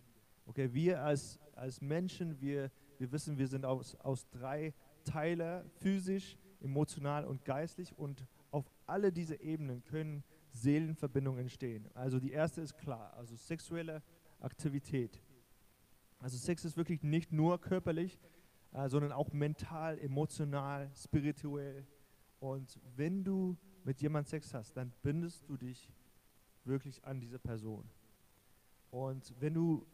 Okay, 0.45 0.73
wir 0.73 1.03
als, 1.03 1.39
als 1.55 1.81
Menschen, 1.81 2.39
wir, 2.41 2.71
wir 2.97 3.11
wissen, 3.11 3.37
wir 3.37 3.47
sind 3.47 3.65
aus, 3.65 3.95
aus 3.95 4.27
drei 4.29 4.73
Teilen, 5.03 5.69
physisch, 5.79 6.37
emotional 6.61 7.25
und 7.25 7.43
geistlich 7.45 7.97
und 7.97 8.25
auf 8.51 8.69
alle 8.85 9.11
diese 9.11 9.39
Ebenen 9.41 9.83
können 9.83 10.23
Seelenverbindungen 10.53 11.41
entstehen. 11.41 11.87
Also 11.93 12.19
die 12.19 12.31
erste 12.31 12.61
ist 12.61 12.77
klar, 12.77 13.13
also 13.15 13.35
sexuelle 13.35 14.03
Aktivität. 14.39 15.21
Also 16.19 16.37
Sex 16.37 16.65
ist 16.65 16.77
wirklich 16.77 17.01
nicht 17.01 17.31
nur 17.31 17.59
körperlich, 17.59 18.19
äh, 18.73 18.89
sondern 18.89 19.11
auch 19.11 19.31
mental, 19.31 19.97
emotional, 19.99 20.91
spirituell. 20.95 21.85
Und 22.39 22.79
wenn 22.95 23.23
du 23.23 23.57
mit 23.83 24.01
jemandem 24.01 24.29
Sex 24.29 24.53
hast, 24.53 24.77
dann 24.77 24.91
bindest 25.01 25.47
du 25.49 25.57
dich 25.57 25.89
wirklich 26.63 27.03
an 27.03 27.19
diese 27.19 27.39
Person. 27.39 27.89
Und 28.91 29.33
wenn 29.39 29.53
du 29.53 29.85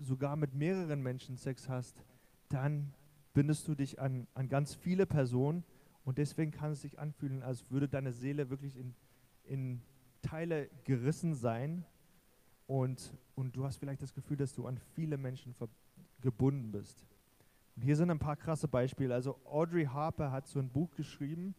sogar 0.00 0.36
mit 0.36 0.54
mehreren 0.54 1.02
Menschen 1.02 1.36
Sex 1.36 1.68
hast, 1.68 2.02
dann 2.48 2.92
bindest 3.32 3.68
du 3.68 3.74
dich 3.74 4.00
an, 4.00 4.26
an 4.34 4.48
ganz 4.48 4.74
viele 4.74 5.06
Personen 5.06 5.64
und 6.04 6.18
deswegen 6.18 6.50
kann 6.50 6.72
es 6.72 6.82
sich 6.82 6.98
anfühlen, 6.98 7.42
als 7.42 7.70
würde 7.70 7.88
deine 7.88 8.12
Seele 8.12 8.50
wirklich 8.50 8.76
in, 8.76 8.94
in 9.44 9.82
Teile 10.22 10.68
gerissen 10.84 11.34
sein 11.34 11.84
und, 12.66 13.12
und 13.34 13.56
du 13.56 13.64
hast 13.64 13.76
vielleicht 13.76 14.02
das 14.02 14.14
Gefühl, 14.14 14.36
dass 14.36 14.54
du 14.54 14.66
an 14.66 14.78
viele 14.94 15.16
Menschen 15.16 15.54
gebunden 16.20 16.72
bist. 16.72 17.06
Und 17.76 17.82
hier 17.82 17.96
sind 17.96 18.10
ein 18.10 18.18
paar 18.18 18.36
krasse 18.36 18.68
Beispiele. 18.68 19.14
Also 19.14 19.38
Audrey 19.44 19.84
Harper 19.84 20.30
hat 20.32 20.46
so 20.46 20.58
ein 20.58 20.70
Buch 20.70 20.94
geschrieben 20.94 21.54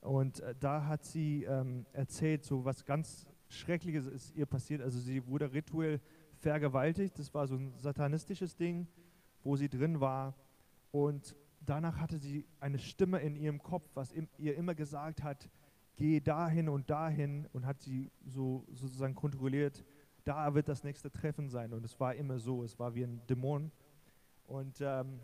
und 0.00 0.40
äh, 0.40 0.54
da 0.58 0.86
hat 0.86 1.04
sie 1.04 1.44
ähm, 1.44 1.86
erzählt, 1.92 2.44
so 2.44 2.64
was 2.64 2.84
ganz 2.84 3.26
Schreckliches 3.48 4.06
ist 4.06 4.34
ihr 4.34 4.46
passiert. 4.46 4.82
Also 4.82 4.98
sie 4.98 5.26
wurde 5.26 5.52
rituell 5.52 6.00
vergewaltigt. 6.38 7.18
Das 7.18 7.32
war 7.34 7.46
so 7.46 7.56
ein 7.56 7.72
satanistisches 7.78 8.56
Ding, 8.56 8.86
wo 9.42 9.56
sie 9.56 9.68
drin 9.68 10.00
war. 10.00 10.34
Und 10.90 11.36
danach 11.60 11.98
hatte 11.98 12.18
sie 12.18 12.46
eine 12.60 12.78
Stimme 12.78 13.20
in 13.20 13.36
ihrem 13.36 13.62
Kopf, 13.62 13.88
was 13.94 14.14
ihr 14.38 14.56
immer 14.56 14.74
gesagt 14.74 15.22
hat, 15.22 15.48
geh 15.96 16.20
dahin 16.20 16.68
und 16.68 16.88
dahin 16.90 17.46
und 17.52 17.66
hat 17.66 17.80
sie 17.80 18.10
so 18.24 18.64
sozusagen 18.72 19.14
kontrolliert, 19.14 19.84
da 20.24 20.54
wird 20.54 20.68
das 20.68 20.84
nächste 20.84 21.10
Treffen 21.10 21.48
sein. 21.48 21.72
Und 21.72 21.84
es 21.84 21.98
war 21.98 22.14
immer 22.14 22.38
so, 22.38 22.62
es 22.62 22.78
war 22.78 22.94
wie 22.94 23.02
ein 23.02 23.20
Dämon. 23.26 23.72
Und 24.46 24.80
ähm, 24.80 25.20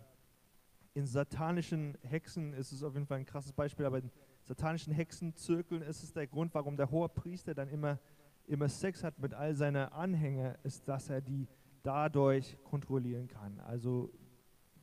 in 0.95 1.07
satanischen 1.07 1.97
Hexen 2.03 2.53
ist 2.55 2.73
es 2.73 2.83
auf 2.83 2.95
jeden 2.95 3.07
Fall 3.07 3.19
ein 3.19 3.25
krasses 3.25 3.53
Beispiel, 3.53 3.87
aber 3.87 3.99
in 3.99 4.11
satanischen 4.43 4.93
Hexenzirkeln 4.93 5.83
ist 5.83 6.03
es 6.03 6.13
der 6.13 6.27
Grund, 6.27 6.55
warum 6.55 6.77
der 6.77 6.91
hohe 6.91 7.09
Priester 7.09 7.55
dann 7.55 7.69
immer, 7.69 7.99
immer 8.47 8.69
Sex 8.69 9.03
hat 9.03 9.19
mit 9.19 9.35
all 9.35 9.55
seinen 9.55 9.89
Anhängern, 9.89 10.57
ist, 10.63 10.89
dass 10.89 11.11
er 11.11 11.21
die 11.21 11.49
dadurch 11.83 12.57
kontrollieren 12.65 13.29
kann. 13.29 13.61
Also 13.61 14.11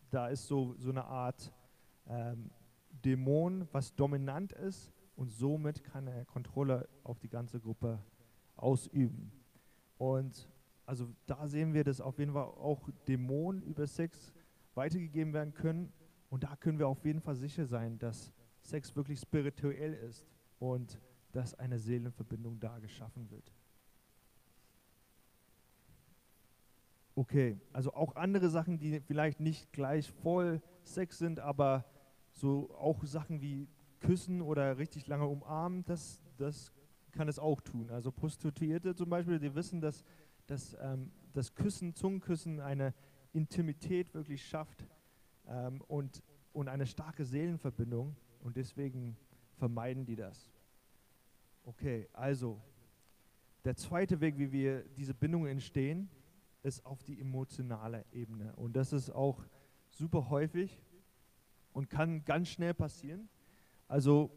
da 0.09 0.27
ist 0.27 0.47
so, 0.47 0.75
so 0.77 0.89
eine 0.89 1.05
Art 1.05 1.53
ähm, 2.07 2.51
Dämon, 2.89 3.67
was 3.71 3.95
dominant 3.95 4.51
ist 4.53 4.91
und 5.15 5.29
somit 5.29 5.83
kann 5.83 6.07
er 6.07 6.25
Kontrolle 6.25 6.87
auf 7.03 7.19
die 7.19 7.29
ganze 7.29 7.59
Gruppe 7.59 7.99
ausüben. 8.55 9.31
Und 9.97 10.49
also 10.85 11.07
da 11.25 11.47
sehen 11.47 11.73
wir, 11.73 11.83
dass 11.83 12.01
auf 12.01 12.19
jeden 12.19 12.33
Fall 12.33 12.43
auch 12.45 12.89
Dämonen 13.07 13.61
über 13.63 13.87
Sex 13.87 14.33
weitergegeben 14.73 15.33
werden 15.33 15.53
können. 15.53 15.91
Und 16.29 16.43
da 16.43 16.55
können 16.55 16.79
wir 16.79 16.87
auf 16.87 17.05
jeden 17.05 17.21
Fall 17.21 17.35
sicher 17.35 17.65
sein, 17.65 17.99
dass 17.99 18.33
Sex 18.61 18.95
wirklich 18.95 19.19
spirituell 19.19 19.93
ist 19.93 20.25
und 20.59 20.99
dass 21.31 21.55
eine 21.55 21.79
Seelenverbindung 21.79 22.59
da 22.59 22.79
geschaffen 22.79 23.29
wird. 23.29 23.51
Okay, 27.15 27.59
also 27.73 27.93
auch 27.93 28.15
andere 28.15 28.49
Sachen, 28.49 28.79
die 28.79 28.99
vielleicht 29.01 29.39
nicht 29.39 29.71
gleich 29.73 30.09
voll 30.09 30.61
Sex 30.83 31.17
sind, 31.17 31.39
aber 31.39 31.85
so 32.31 32.73
auch 32.75 33.03
Sachen 33.03 33.41
wie 33.41 33.67
küssen 33.99 34.41
oder 34.41 34.77
richtig 34.77 35.07
lange 35.07 35.27
umarmen, 35.27 35.83
das, 35.85 36.21
das 36.37 36.71
kann 37.11 37.27
es 37.27 37.37
auch 37.37 37.61
tun. 37.61 37.89
Also 37.91 38.11
Prostituierte 38.11 38.95
zum 38.95 39.09
Beispiel, 39.09 39.39
die 39.39 39.53
wissen, 39.53 39.81
dass, 39.81 40.03
dass 40.47 40.75
ähm, 40.81 41.11
das 41.33 41.53
Küssen, 41.53 41.93
Zungenküssen 41.95 42.59
eine 42.59 42.93
Intimität 43.33 44.13
wirklich 44.13 44.45
schafft 44.45 44.87
ähm, 45.47 45.81
und, 45.87 46.23
und 46.53 46.67
eine 46.67 46.87
starke 46.87 47.25
Seelenverbindung 47.25 48.15
und 48.39 48.57
deswegen 48.57 49.17
vermeiden 49.57 50.05
die 50.05 50.15
das. 50.15 50.49
Okay, 51.63 52.07
also 52.13 52.59
der 53.63 53.75
zweite 53.75 54.19
Weg, 54.19 54.37
wie 54.37 54.51
wir 54.51 54.83
diese 54.97 55.13
Bindungen 55.13 55.51
entstehen, 55.51 56.09
ist 56.63 56.85
auf 56.85 57.03
die 57.03 57.19
emotionale 57.19 58.05
Ebene. 58.11 58.55
Und 58.55 58.75
das 58.75 58.93
ist 58.93 59.09
auch 59.11 59.43
super 59.89 60.29
häufig 60.29 60.81
und 61.73 61.89
kann 61.89 62.23
ganz 62.25 62.49
schnell 62.49 62.73
passieren. 62.73 63.29
Also 63.87 64.31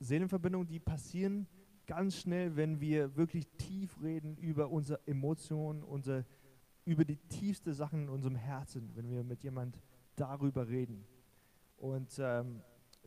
Seelenverbindungen, 0.00 0.66
die 0.66 0.80
passieren 0.80 1.46
ganz 1.86 2.16
schnell, 2.16 2.56
wenn 2.56 2.80
wir 2.80 3.16
wirklich 3.16 3.46
tief 3.58 4.02
reden 4.02 4.36
über 4.36 4.70
unsere 4.70 5.06
Emotionen, 5.06 5.82
unsere, 5.82 6.24
über 6.84 7.04
die 7.04 7.16
tiefsten 7.16 7.72
Sachen 7.74 8.04
in 8.04 8.08
unserem 8.08 8.36
Herzen, 8.36 8.90
wenn 8.94 9.10
wir 9.10 9.22
mit 9.22 9.42
jemand 9.44 9.78
darüber 10.16 10.68
reden. 10.68 11.04
Und 11.76 12.18
ähm, 12.18 12.62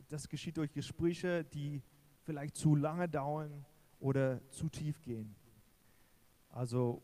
das 0.08 0.28
geschieht 0.28 0.56
durch 0.56 0.72
Gespräche, 0.72 1.44
die 1.44 1.82
vielleicht 2.24 2.56
zu 2.56 2.74
lange 2.74 3.08
dauern 3.08 3.64
oder 3.98 4.40
zu 4.50 4.68
tief 4.68 5.00
gehen. 5.02 5.34
Also 6.50 7.02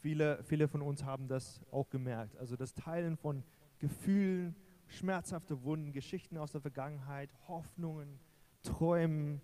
viele, 0.00 0.42
viele 0.44 0.68
von 0.68 0.82
uns 0.82 1.04
haben 1.04 1.28
das 1.28 1.60
auch 1.70 1.90
gemerkt. 1.90 2.36
Also 2.36 2.56
das 2.56 2.74
Teilen 2.74 3.16
von 3.16 3.42
Gefühlen, 3.78 4.54
schmerzhafte 4.86 5.62
Wunden, 5.64 5.92
Geschichten 5.92 6.38
aus 6.38 6.52
der 6.52 6.60
Vergangenheit, 6.60 7.30
Hoffnungen, 7.48 8.20
Träumen, 8.62 9.40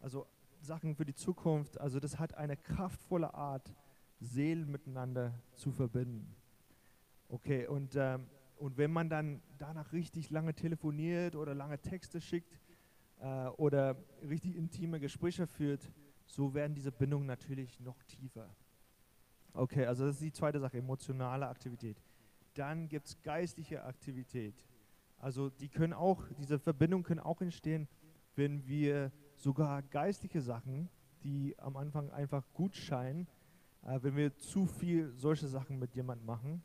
also 0.00 0.26
Sachen 0.60 0.94
für 0.94 1.04
die 1.04 1.14
Zukunft. 1.14 1.80
Also 1.80 2.00
das 2.00 2.18
hat 2.18 2.34
eine 2.34 2.56
kraftvolle 2.56 3.34
Art, 3.34 3.74
Seelen 4.20 4.70
miteinander 4.70 5.34
zu 5.52 5.70
verbinden. 5.70 6.34
Okay, 7.28 7.66
und, 7.66 7.96
ähm, 7.96 8.28
und 8.56 8.78
wenn 8.78 8.90
man 8.90 9.10
dann 9.10 9.42
danach 9.58 9.92
richtig 9.92 10.30
lange 10.30 10.54
telefoniert 10.54 11.36
oder 11.36 11.54
lange 11.54 11.78
Texte 11.78 12.20
schickt 12.20 12.58
äh, 13.20 13.46
oder 13.56 13.96
richtig 14.22 14.56
intime 14.56 15.00
Gespräche 15.00 15.46
führt, 15.46 15.90
so 16.24 16.54
werden 16.54 16.74
diese 16.74 16.92
Bindungen 16.92 17.26
natürlich 17.26 17.80
noch 17.80 18.02
tiefer. 18.04 18.54
Okay, 19.52 19.86
also 19.86 20.06
das 20.06 20.16
ist 20.16 20.22
die 20.22 20.32
zweite 20.32 20.60
Sache, 20.60 20.78
emotionale 20.78 21.48
Aktivität. 21.48 22.02
Dann 22.54 22.88
gibt 22.88 23.06
es 23.06 23.22
geistliche 23.22 23.84
Aktivität. 23.84 24.54
Also 25.18 25.48
die 25.48 25.68
können 25.68 25.92
auch, 25.92 26.22
diese 26.38 26.58
Verbindungen 26.58 27.04
können 27.04 27.20
auch 27.20 27.40
entstehen, 27.40 27.88
wenn 28.34 28.66
wir 28.66 29.12
sogar 29.34 29.82
geistliche 29.82 30.42
Sachen, 30.42 30.90
die 31.22 31.58
am 31.58 31.76
Anfang 31.76 32.10
einfach 32.10 32.44
gut 32.52 32.74
scheinen, 32.74 33.26
äh, 33.82 33.98
wenn 34.02 34.16
wir 34.16 34.36
zu 34.36 34.66
viel 34.66 35.12
solche 35.14 35.48
Sachen 35.48 35.78
mit 35.78 35.94
jemandem 35.94 36.26
machen. 36.26 36.62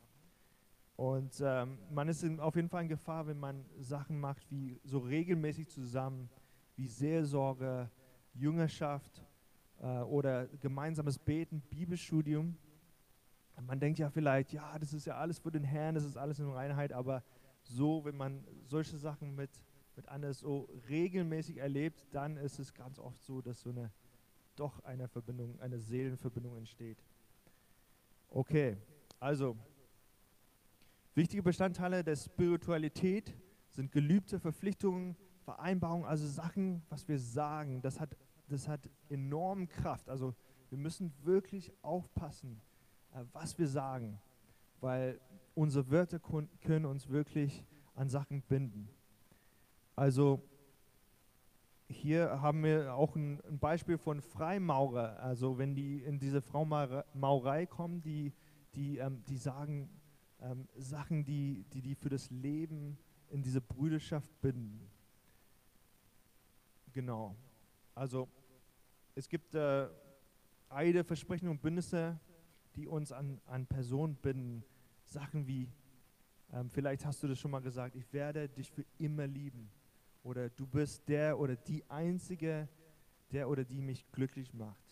Und 0.98 1.41
ähm, 1.43 1.79
man 1.89 2.10
ist 2.10 2.24
auf 2.39 2.55
jeden 2.55 2.70
Fall 2.70 2.84
in 2.84 2.89
Gefahr, 2.89 3.25
wenn 3.25 3.39
man 3.39 3.65
Sachen 3.79 4.20
macht 4.20 4.51
wie 4.51 4.79
so 4.84 5.00
regelmäßig 5.00 5.70
zusammen, 5.70 6.29
wie 6.81 6.88
Seelsorge, 6.88 7.91
Jüngerschaft 8.33 9.23
äh, 9.79 10.00
oder 10.00 10.47
gemeinsames 10.47 11.19
Beten, 11.19 11.61
Bibelstudium. 11.69 12.57
Man 13.61 13.79
denkt 13.79 14.00
ja 14.00 14.09
vielleicht, 14.09 14.51
ja, 14.51 14.79
das 14.79 14.91
ist 14.91 15.05
ja 15.05 15.17
alles 15.17 15.38
für 15.38 15.51
den 15.51 15.63
Herrn, 15.63 15.93
das 15.93 16.03
ist 16.03 16.17
alles 16.17 16.39
in 16.39 16.50
Reinheit, 16.50 16.91
aber 16.91 17.23
so, 17.61 18.03
wenn 18.03 18.17
man 18.17 18.43
solche 18.65 18.97
Sachen 18.97 19.35
mit, 19.35 19.51
mit 19.95 20.07
anderen 20.07 20.33
so 20.33 20.67
regelmäßig 20.89 21.57
erlebt, 21.57 22.03
dann 22.09 22.38
ist 22.38 22.57
es 22.57 22.73
ganz 22.73 22.97
oft 22.97 23.21
so, 23.21 23.41
dass 23.41 23.61
so 23.61 23.69
eine 23.69 23.91
doch 24.55 24.83
eine 24.83 25.07
Verbindung, 25.07 25.59
eine 25.59 25.77
Seelenverbindung 25.77 26.57
entsteht. 26.57 26.97
Okay, 28.29 28.77
also 29.19 29.55
wichtige 31.13 31.43
Bestandteile 31.43 32.03
der 32.03 32.15
Spiritualität 32.15 33.38
sind 33.69 33.91
Gelübde, 33.91 34.39
Verpflichtungen, 34.39 35.15
Vereinbarungen, 35.43 36.05
also 36.05 36.27
Sachen, 36.27 36.81
was 36.89 37.07
wir 37.07 37.19
sagen. 37.19 37.81
Das 37.81 38.00
hat, 38.00 38.15
das 38.48 38.67
hat 38.67 38.89
enorme 39.10 39.67
Kraft. 39.67 40.10
Also 40.10 40.33
wir 40.69 40.77
müssen 40.77 41.13
wirklich 41.24 41.71
aufpassen, 41.81 42.62
äh, 43.13 43.24
was 43.33 43.57
wir 43.57 43.67
sagen, 43.67 44.19
weil 44.79 45.19
unsere 45.53 45.89
Wörter 45.89 46.19
können 46.19 46.86
uns 46.86 47.10
wirklich 47.10 47.63
an 47.95 48.10
Sachen 48.10 48.41
binden. 48.41 48.89
Also 49.95 50.41
hier 51.88 52.41
haben 52.41 52.63
wir 52.63 52.95
auch 52.95 53.15
ein, 53.15 53.41
ein, 53.48 53.60
Beispiel 53.60 53.98
von 53.98 54.21
Freimaurer. 54.21 55.19
Also 55.19 55.57
wenn 55.57 55.75
die 55.75 56.00
in 56.03 56.19
diese 56.19 56.41
Fraumaurei 56.41 57.65
kommen, 57.65 58.01
die, 58.01 58.33
die, 58.75 58.98
ähm, 58.98 59.24
die 59.27 59.38
sagen 59.38 59.89
ähm, 60.41 60.67
Sachen, 60.77 61.25
die, 61.25 61.65
die 61.74 61.81
die 61.81 61.95
für 61.95 62.10
das 62.10 62.29
Leben 62.31 62.98
in 63.29 63.41
diese 63.41 63.62
Brüderschaft 63.62 64.29
binden. 64.41 64.90
Genau. 66.93 67.36
Also 67.95 68.27
es 69.15 69.27
gibt 69.27 69.55
äh, 69.55 69.88
Eide, 70.69 71.03
Versprechen 71.03 71.50
und 71.50 71.62
Bündnisse, 71.62 72.19
die 72.75 72.88
uns 72.88 73.12
an, 73.12 73.39
an 73.45 73.65
Personen 73.65 74.15
binden. 74.15 74.63
Sachen 75.05 75.45
wie, 75.45 75.69
ähm, 76.54 76.69
vielleicht 76.69 77.06
hast 77.06 77.21
du 77.21 77.27
das 77.27 77.38
schon 77.38 77.51
mal 77.51 77.60
gesagt, 77.62 77.95
ich 77.95 78.12
werde 78.13 78.47
dich 78.47 78.71
für 78.71 78.86
immer 78.97 79.27
lieben 79.27 79.69
oder 80.23 80.49
du 80.49 80.65
bist 80.65 81.08
der 81.08 81.38
oder 81.38 81.56
die 81.56 81.84
Einzige, 81.89 82.67
der 83.32 83.49
oder 83.49 83.63
die 83.63 83.82
mich 83.82 84.10
glücklich 84.12 84.54
macht. 84.54 84.84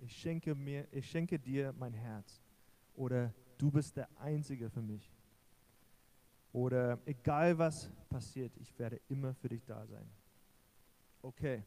Ich 0.00 0.16
schenke, 0.16 0.54
mir, 0.54 0.86
ich 0.90 1.08
schenke 1.08 1.38
dir 1.38 1.72
mein 1.78 1.94
Herz. 1.94 2.40
Oder 2.94 3.32
du 3.58 3.70
bist 3.70 3.96
der 3.96 4.08
Einzige 4.18 4.68
für 4.70 4.82
mich. 4.82 5.12
Oder 6.52 6.98
egal 7.06 7.56
was 7.56 7.90
passiert, 8.08 8.52
ich 8.58 8.76
werde 8.78 9.00
immer 9.08 9.34
für 9.34 9.48
dich 9.48 9.64
da 9.64 9.86
sein. 9.86 10.06
Okay, 11.24 11.62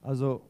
also 0.00 0.48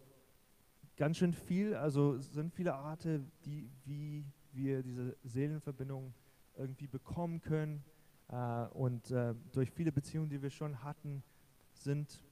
ganz 0.96 1.16
schön 1.16 1.33
viel, 1.33 1.74
also 1.74 2.18
sind 2.18 2.55
viele 2.55 2.72
Arten, 2.72 3.33
die, 3.44 3.68
wie 3.85 4.24
wir 4.53 4.81
diese 4.85 5.16
Seelenverbindung 5.24 6.14
irgendwie 6.57 6.87
bekommen 6.87 7.40
können. 7.40 7.83
Äh, 8.29 8.66
und 8.74 9.11
äh, 9.11 9.35
durch 9.51 9.72
viele 9.72 9.90
Beziehungen, 9.90 10.31
die 10.31 10.40
wir 10.40 10.51
schon 10.51 10.85
hatten, 10.85 11.24
sind 11.72 12.24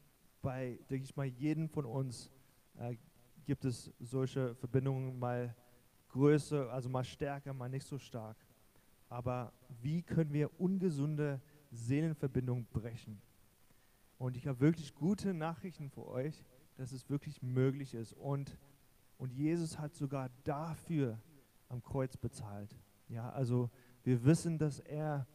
bei, 0.42 0.78
denke 0.90 1.04
ich 1.06 1.16
mal, 1.16 1.26
jedem 1.26 1.68
von 1.68 1.84
uns 1.84 2.30
äh, 2.78 2.96
gibt 3.44 3.64
es 3.64 3.92
solche 3.98 4.54
Verbindungen 4.54 5.18
mal 5.18 5.56
größer, 6.10 6.70
also 6.72 6.88
mal 6.88 7.02
stärker, 7.02 7.52
mal 7.52 7.68
nicht 7.68 7.86
so 7.86 7.98
stark. 7.98 8.36
Aber 9.08 9.52
wie 9.82 10.02
können 10.02 10.32
wir 10.32 10.60
ungesunde 10.60 11.40
Seelenverbindungen 11.72 12.66
brechen? 12.66 13.20
Und 14.18 14.36
ich 14.36 14.46
habe 14.46 14.60
wirklich 14.60 14.94
gute 14.94 15.34
Nachrichten 15.34 15.90
für 15.90 16.06
euch, 16.06 16.44
dass 16.76 16.92
es 16.92 17.08
wirklich 17.10 17.42
möglich 17.42 17.94
ist. 17.94 18.12
Und, 18.14 18.58
und 19.18 19.32
Jesus 19.32 19.78
hat 19.78 19.94
sogar 19.94 20.30
dafür 20.44 21.20
am 21.68 21.82
Kreuz 21.82 22.16
bezahlt. 22.16 22.74
Ja, 23.08 23.30
also 23.30 23.70
wir 24.04 24.24
wissen, 24.24 24.58
dass 24.58 24.80
er, 24.80 25.26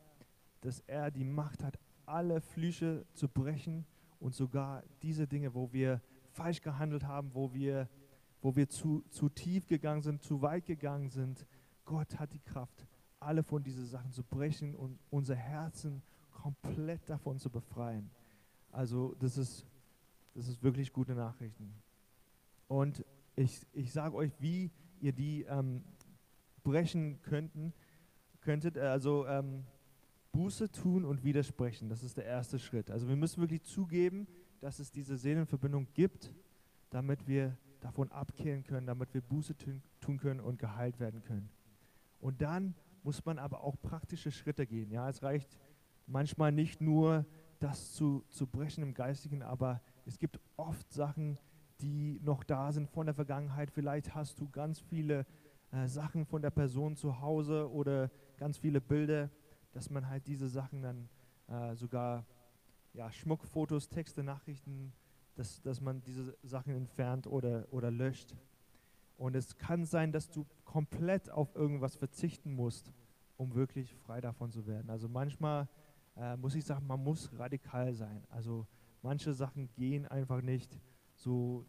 dass 0.62 0.82
er 0.82 1.12
die 1.12 1.24
Macht 1.24 1.64
hat, 1.64 1.80
alle 2.06 2.42
Flüche 2.42 3.06
zu 3.14 3.28
brechen 3.28 3.86
und 4.20 4.34
sogar 4.34 4.84
diese 5.02 5.28
Dinge, 5.28 5.54
wo 5.54 5.72
wir 5.72 6.02
falsch 6.32 6.62
gehandelt 6.62 7.06
haben, 7.06 7.34
wo 7.34 7.54
wir, 7.54 7.90
wo 8.42 8.56
wir 8.56 8.70
zu, 8.70 9.04
zu 9.10 9.30
tief 9.30 9.68
gegangen 9.68 10.02
sind, 10.02 10.24
zu 10.24 10.42
weit 10.42 10.66
gegangen 10.66 11.10
sind, 11.10 11.46
Gott 11.86 12.20
hat 12.20 12.34
die 12.34 12.40
Kraft, 12.40 12.88
alle 13.20 13.44
von 13.44 13.64
diesen 13.64 13.86
Sachen 13.86 14.12
zu 14.12 14.24
brechen 14.24 14.76
und 14.76 15.00
unser 15.10 15.36
Herzen 15.36 16.02
komplett 16.32 17.08
davon 17.10 17.38
zu 17.38 17.50
befreien. 17.50 18.10
Also 18.72 19.16
das 19.20 19.38
ist, 19.38 19.66
das 20.34 20.48
ist 20.48 20.64
wirklich 20.64 20.94
gute 20.94 21.14
Nachrichten. 21.14 21.74
Und 22.68 23.06
ich, 23.36 23.66
ich 23.74 23.92
sage 23.92 24.16
euch, 24.16 24.32
wie 24.40 24.72
ihr 25.00 25.12
die 25.12 25.44
ähm, 25.44 25.84
brechen 26.64 27.22
könnten, 27.22 27.74
könntet. 28.40 28.78
Also 28.78 29.28
ähm, 29.28 29.66
Buße 30.32 30.72
tun 30.72 31.04
und 31.04 31.24
widersprechen, 31.24 31.90
das 31.90 32.04
ist 32.04 32.18
der 32.18 32.26
erste 32.26 32.60
Schritt. 32.60 32.90
Also 32.90 33.08
wir 33.08 33.16
müssen 33.16 33.42
wirklich 33.42 33.64
zugeben, 33.64 34.28
dass 34.62 34.80
es 34.80 34.92
diese 34.92 35.18
Seelenverbindung 35.18 35.88
gibt, 35.94 36.34
damit 36.90 37.28
wir 37.28 37.58
davon 37.82 38.12
abkehren 38.12 38.64
können, 38.64 38.88
damit 38.88 39.14
wir 39.14 39.22
Buße 39.22 39.56
tun 40.00 40.18
können 40.18 40.40
und 40.40 40.60
geheilt 40.60 41.00
werden 41.00 41.24
können. 41.24 41.50
Und 42.20 42.42
dann 42.42 42.76
muss 43.04 43.26
man 43.26 43.40
aber 43.40 43.64
auch 43.64 43.76
praktische 43.82 44.32
Schritte 44.32 44.68
gehen. 44.68 44.92
Ja, 44.92 45.10
es 45.10 45.24
reicht 45.24 45.58
manchmal 46.06 46.52
nicht 46.52 46.80
nur, 46.80 47.26
das 47.62 47.94
zu, 47.94 48.24
zu 48.30 48.48
brechen 48.48 48.84
im 48.84 48.94
Geistigen, 48.94 49.44
aber 49.44 49.82
es 50.06 50.18
gibt 50.18 50.40
oft 50.58 50.92
Sachen, 50.92 51.38
die 51.80 52.20
noch 52.24 52.44
da 52.44 52.72
sind 52.72 52.90
von 52.90 53.06
der 53.06 53.16
Vergangenheit. 53.16 53.72
Vielleicht 53.72 54.16
hast 54.16 54.40
du 54.40 54.50
ganz 54.50 54.80
viele 54.80 55.26
äh, 55.72 55.88
Sachen 55.88 56.26
von 56.26 56.42
der 56.42 56.50
Person 56.50 56.96
zu 56.96 57.22
Hause 57.22 57.72
oder 57.72 58.10
ganz 58.38 58.58
viele 58.58 58.82
Bilder, 58.82 59.30
dass 59.74 59.90
man 59.90 60.08
halt 60.08 60.28
diese 60.28 60.48
Sachen 60.50 60.82
dann 60.82 61.10
äh, 61.48 61.76
sogar, 61.76 62.26
ja, 62.94 63.12
Schmuckfotos, 63.12 63.90
Texte, 63.90 64.24
Nachrichten, 64.24 64.92
dass, 65.36 65.62
dass 65.62 65.80
man 65.82 66.02
diese 66.02 66.36
Sachen 66.44 66.76
entfernt 66.76 67.28
oder, 67.28 67.68
oder 67.72 67.90
löscht. 67.92 68.36
Und 69.18 69.36
es 69.36 69.58
kann 69.58 69.86
sein, 69.86 70.12
dass 70.12 70.30
du 70.32 70.46
komplett 70.66 71.30
auf 71.30 71.56
irgendwas 71.56 71.96
verzichten 71.96 72.54
musst, 72.54 72.92
um 73.38 73.54
wirklich 73.54 73.94
frei 73.96 74.20
davon 74.20 74.52
zu 74.52 74.66
werden. 74.66 74.90
Also 74.90 75.08
manchmal 75.08 75.70
äh, 76.16 76.38
muss 76.38 76.56
ich 76.56 76.66
sagen, 76.66 76.86
man 76.88 77.04
muss 77.04 77.32
radikal 77.38 77.94
sein. 77.94 78.24
Also 78.30 78.68
manche 79.02 79.34
Sachen 79.34 79.70
gehen 79.74 80.06
einfach 80.08 80.42
nicht 80.42 80.80
so, 81.16 81.66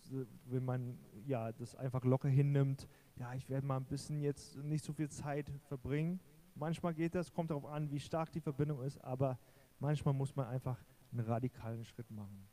so, 0.00 0.24
wenn 0.46 0.64
man 0.64 0.98
ja 1.26 1.52
das 1.52 1.74
einfach 1.74 2.04
locker 2.04 2.28
hinnimmt. 2.28 2.88
Ja, 3.16 3.34
ich 3.34 3.48
werde 3.48 3.66
mal 3.66 3.76
ein 3.76 3.84
bisschen 3.84 4.20
jetzt 4.20 4.56
nicht 4.56 4.84
so 4.84 4.92
viel 4.92 5.08
Zeit 5.08 5.50
verbringen 5.68 6.20
Manchmal 6.54 6.94
geht 6.94 7.14
das, 7.14 7.32
kommt 7.32 7.50
darauf 7.50 7.66
an, 7.66 7.90
wie 7.90 8.00
stark 8.00 8.30
die 8.32 8.40
Verbindung 8.40 8.82
ist, 8.82 9.02
aber 9.02 9.38
manchmal 9.78 10.14
muss 10.14 10.36
man 10.36 10.46
einfach 10.46 10.78
einen 11.10 11.20
radikalen 11.20 11.84
Schritt 11.84 12.10
machen. 12.10 12.46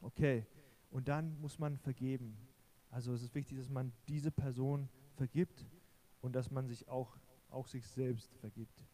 Okay, 0.00 0.46
und 0.90 1.08
dann 1.08 1.38
muss 1.40 1.58
man 1.58 1.78
vergeben. 1.78 2.36
Also 2.90 3.12
es 3.12 3.22
ist 3.22 3.34
wichtig, 3.34 3.58
dass 3.58 3.68
man 3.68 3.92
diese 4.08 4.30
Person 4.30 4.88
vergibt 5.14 5.66
und 6.20 6.34
dass 6.34 6.50
man 6.50 6.66
sich 6.66 6.88
auch, 6.88 7.16
auch 7.50 7.66
sich 7.66 7.86
selbst 7.86 8.34
vergibt. 8.36 8.84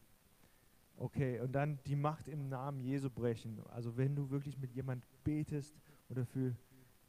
Okay, 1.01 1.39
und 1.39 1.53
dann 1.53 1.79
die 1.87 1.95
Macht 1.95 2.27
im 2.27 2.49
Namen 2.49 2.81
Jesu 2.81 3.09
brechen. 3.09 3.63
Also 3.69 3.97
wenn 3.97 4.17
du 4.17 4.31
wirklich 4.31 4.59
mit 4.59 4.73
jemand 4.73 5.07
betest 5.23 5.81
oder 6.09 6.27
für 6.27 6.57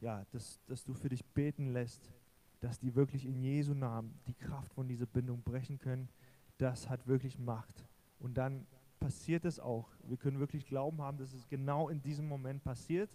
ja, 0.00 0.24
dass, 0.30 0.60
dass 0.66 0.84
du 0.84 0.94
für 0.94 1.08
dich 1.08 1.24
beten 1.24 1.72
lässt, 1.72 2.10
dass 2.60 2.78
die 2.78 2.94
wirklich 2.94 3.26
in 3.26 3.42
Jesu 3.42 3.74
Namen 3.74 4.18
die 4.28 4.34
Kraft 4.34 4.72
von 4.74 4.86
dieser 4.86 5.06
Bindung 5.06 5.42
brechen 5.42 5.78
können, 5.78 6.08
das 6.56 6.88
hat 6.88 7.06
wirklich 7.08 7.38
Macht. 7.38 7.84
Und 8.20 8.38
dann 8.38 8.66
passiert 9.00 9.44
es 9.44 9.58
auch. 9.58 9.90
Wir 10.04 10.16
können 10.16 10.38
wirklich 10.38 10.66
Glauben 10.66 11.00
haben, 11.02 11.18
dass 11.18 11.32
es 11.32 11.48
genau 11.48 11.88
in 11.88 12.00
diesem 12.00 12.28
Moment 12.28 12.62
passiert 12.62 13.10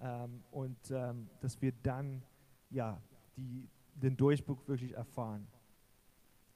ähm, 0.00 0.42
und 0.50 0.78
ähm, 0.90 1.30
dass 1.40 1.62
wir 1.62 1.72
dann 1.82 2.22
ja, 2.70 3.00
die, 3.36 3.68
den 3.94 4.16
Durchbruch 4.16 4.66
wirklich 4.68 4.92
erfahren. 4.92 5.46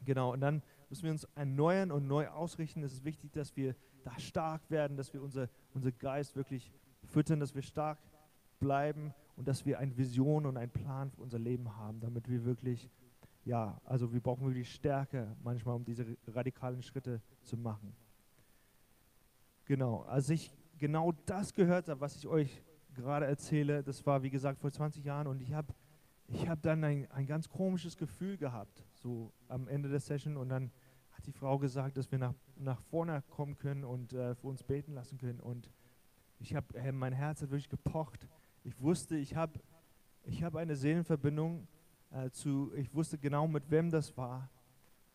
Genau, 0.05 0.33
und 0.33 0.41
dann 0.41 0.63
müssen 0.91 1.05
wir 1.05 1.13
uns 1.13 1.25
erneuern 1.35 1.93
und 1.93 2.07
neu 2.07 2.29
ausrichten. 2.29 2.83
Es 2.83 2.93
ist 2.93 3.05
wichtig, 3.05 3.33
dass 3.33 3.57
wir 3.57 3.75
da 4.03 4.19
stark 4.19 4.69
werden, 4.71 4.97
dass 4.97 5.15
wir 5.15 5.23
unser, 5.23 5.49
unser 5.73 5.93
Geist 5.93 6.37
wirklich 6.37 6.73
füttern, 7.05 7.41
dass 7.41 7.55
wir 7.55 7.63
stark 7.63 7.99
bleiben 8.59 9.15
und 9.37 9.49
dass 9.49 9.65
wir 9.65 9.79
eine 9.79 9.97
Vision 9.97 10.47
und 10.47 10.57
einen 10.57 10.71
Plan 10.71 11.11
für 11.11 11.23
unser 11.23 11.39
Leben 11.39 11.77
haben, 11.77 12.01
damit 12.01 12.29
wir 12.29 12.45
wirklich, 12.45 12.91
ja, 13.45 13.81
also 13.85 14.13
wir 14.13 14.21
brauchen 14.21 14.47
wirklich 14.47 14.73
Stärke 14.73 15.35
manchmal, 15.43 15.77
um 15.77 15.85
diese 15.85 16.05
radikalen 16.27 16.83
Schritte 16.83 17.23
zu 17.43 17.57
machen. 17.57 17.95
Genau, 19.65 20.03
als 20.03 20.29
ich 20.29 20.53
genau 20.79 21.13
das 21.27 21.55
gehört 21.55 21.89
habe, 21.89 22.01
was 22.01 22.17
ich 22.17 22.27
euch 22.27 22.63
gerade 22.95 23.27
erzähle, 23.27 23.83
das 23.83 24.05
war 24.05 24.23
wie 24.23 24.31
gesagt 24.31 24.61
vor 24.61 24.71
20 24.71 25.05
Jahren 25.05 25.29
und 25.29 25.41
ich 25.41 25.53
habe 25.53 25.73
ich 26.27 26.49
hab 26.49 26.63
dann 26.63 26.85
ein, 26.85 27.11
ein 27.11 27.27
ganz 27.27 27.49
komisches 27.49 27.97
Gefühl 27.97 28.37
gehabt, 28.37 28.85
so 28.95 29.33
am 29.49 29.69
Ende 29.69 29.89
der 29.89 30.01
Session 30.01 30.37
und 30.37 30.49
dann 30.49 30.71
hat 31.21 31.27
die 31.27 31.33
Frau 31.33 31.59
gesagt, 31.59 31.99
dass 31.99 32.11
wir 32.11 32.19
nach, 32.19 32.33
nach 32.57 32.81
vorne 32.81 33.23
kommen 33.29 33.59
können 33.59 33.85
und 33.85 34.15
äh, 34.15 34.35
für 34.35 34.47
uns 34.47 34.63
beten 34.63 34.95
lassen 34.95 35.19
können 35.19 35.39
und 35.39 35.71
ich 36.39 36.55
habe, 36.55 36.75
äh, 36.79 36.93
mein 36.93 37.13
Herz 37.13 37.43
hat 37.43 37.51
wirklich 37.51 37.69
gepocht. 37.69 38.27
Ich 38.65 38.81
wusste, 38.81 39.17
ich 39.17 39.37
habe 39.37 39.61
ich 40.25 40.43
hab 40.43 40.57
eine 40.57 40.77
Seelenverbindung 40.77 41.69
äh, 42.11 42.31
zu, 42.31 42.73
ich 42.75 42.95
wusste 42.95 43.19
genau, 43.19 43.47
mit 43.47 43.71
wem 43.71 43.91
das 43.91 44.17
war 44.17 44.49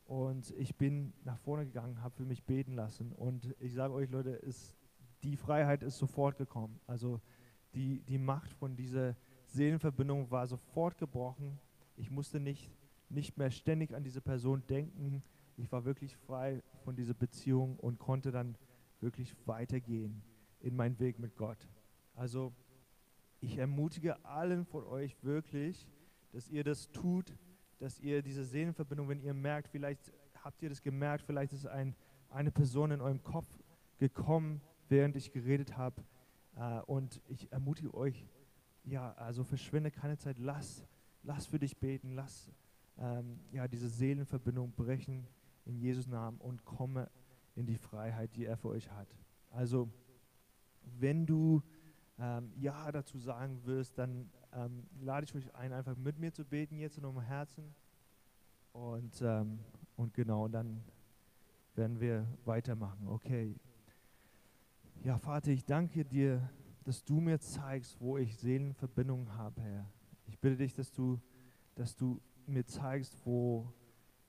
und 0.05 0.51
ich 0.59 0.75
bin 0.75 1.11
nach 1.23 1.39
vorne 1.39 1.65
gegangen, 1.65 2.03
habe 2.03 2.13
für 2.13 2.25
mich 2.25 2.43
beten 2.43 2.75
lassen. 2.75 3.11
Und 3.11 3.55
ich 3.59 3.73
sage 3.73 3.91
euch, 3.91 4.11
Leute, 4.11 4.29
ist, 4.29 4.75
die 5.23 5.35
Freiheit 5.35 5.81
ist 5.81 5.97
sofort 5.97 6.37
gekommen. 6.37 6.79
Also 6.85 7.19
die, 7.73 8.01
die 8.01 8.19
Macht 8.19 8.53
von 8.53 8.75
dieser 8.75 9.15
Seelenverbindung 9.47 10.29
war 10.29 10.45
sofort 10.45 10.99
gebrochen. 10.99 11.57
Ich 11.95 12.11
musste 12.11 12.39
nicht, 12.39 12.71
nicht 13.09 13.39
mehr 13.39 13.49
ständig 13.49 13.95
an 13.95 14.03
diese 14.03 14.21
Person 14.21 14.61
denken. 14.67 15.23
Ich 15.57 15.71
war 15.71 15.85
wirklich 15.85 16.15
frei 16.17 16.61
von 16.83 16.95
dieser 16.95 17.13
Beziehung 17.13 17.77
und 17.77 17.99
konnte 17.99 18.31
dann 18.31 18.57
wirklich 18.99 19.35
weitergehen 19.45 20.21
in 20.59 20.75
meinen 20.75 20.99
Weg 20.99 21.19
mit 21.19 21.35
Gott. 21.35 21.67
Also 22.13 22.53
ich 23.39 23.57
ermutige 23.57 24.23
allen 24.25 24.65
von 24.65 24.83
euch 24.85 25.15
wirklich, 25.23 25.87
dass 26.31 26.49
ihr 26.49 26.63
das 26.63 26.91
tut, 26.91 27.37
dass 27.79 27.99
ihr 27.99 28.21
diese 28.21 28.43
Seelenverbindung, 28.43 29.09
wenn 29.09 29.21
ihr 29.21 29.33
merkt, 29.33 29.67
vielleicht 29.67 30.11
habt 30.43 30.61
ihr 30.61 30.69
das 30.69 30.81
gemerkt, 30.81 31.23
vielleicht 31.25 31.53
ist 31.53 31.67
ein, 31.67 31.95
eine 32.29 32.51
Person 32.51 32.91
in 32.91 33.01
eurem 33.01 33.23
Kopf 33.23 33.47
gekommen, 33.97 34.61
während 34.89 35.15
ich 35.15 35.31
geredet 35.31 35.77
habe. 35.77 36.03
Äh, 36.55 36.81
und 36.81 37.21
ich 37.27 37.51
ermutige 37.51 37.93
euch, 37.93 38.25
ja, 38.83 39.13
also 39.13 39.43
verschwinde 39.43 39.91
keine 39.91 40.17
Zeit, 40.17 40.37
lass, 40.39 40.85
lass 41.23 41.47
für 41.47 41.59
dich 41.59 41.77
beten, 41.77 42.13
lass 42.15 42.51
ähm, 42.97 43.39
ja, 43.51 43.67
diese 43.67 43.89
Seelenverbindung 43.89 44.71
brechen 44.71 45.27
in 45.65 45.77
Jesus 45.77 46.07
Namen 46.07 46.39
und 46.39 46.65
komme 46.65 47.09
in 47.55 47.65
die 47.65 47.77
Freiheit, 47.77 48.35
die 48.35 48.45
er 48.45 48.57
für 48.57 48.69
euch 48.69 48.91
hat. 48.91 49.07
Also, 49.49 49.89
wenn 50.99 51.25
du 51.25 51.61
ähm, 52.19 52.51
Ja 52.55 52.91
dazu 52.91 53.17
sagen 53.17 53.65
wirst, 53.65 53.97
dann 53.97 54.29
ähm, 54.53 54.87
lade 55.01 55.25
ich 55.25 55.35
euch 55.35 55.53
ein, 55.55 55.73
einfach 55.73 55.95
mit 55.95 56.19
mir 56.19 56.33
zu 56.33 56.45
beten 56.45 56.77
jetzt 56.77 56.97
in 56.97 57.05
eurem 57.05 57.21
Herzen. 57.21 57.75
Und, 58.71 59.21
ähm, 59.21 59.59
und 59.95 60.13
genau, 60.13 60.47
dann 60.47 60.83
werden 61.75 61.99
wir 61.99 62.27
weitermachen. 62.45 63.07
Okay. 63.07 63.55
Ja, 65.03 65.17
Vater, 65.17 65.51
ich 65.51 65.65
danke 65.65 66.03
dir, 66.03 66.49
dass 66.83 67.03
du 67.03 67.19
mir 67.19 67.39
zeigst, 67.39 67.99
wo 67.99 68.17
ich 68.17 68.37
Seelenverbindungen 68.37 69.35
habe, 69.35 69.61
Herr. 69.61 69.91
Ich 70.25 70.39
bitte 70.39 70.57
dich, 70.57 70.73
dass 70.73 70.91
du, 70.91 71.19
dass 71.75 71.95
du 71.95 72.21
mir 72.45 72.65
zeigst, 72.65 73.25
wo, 73.25 73.71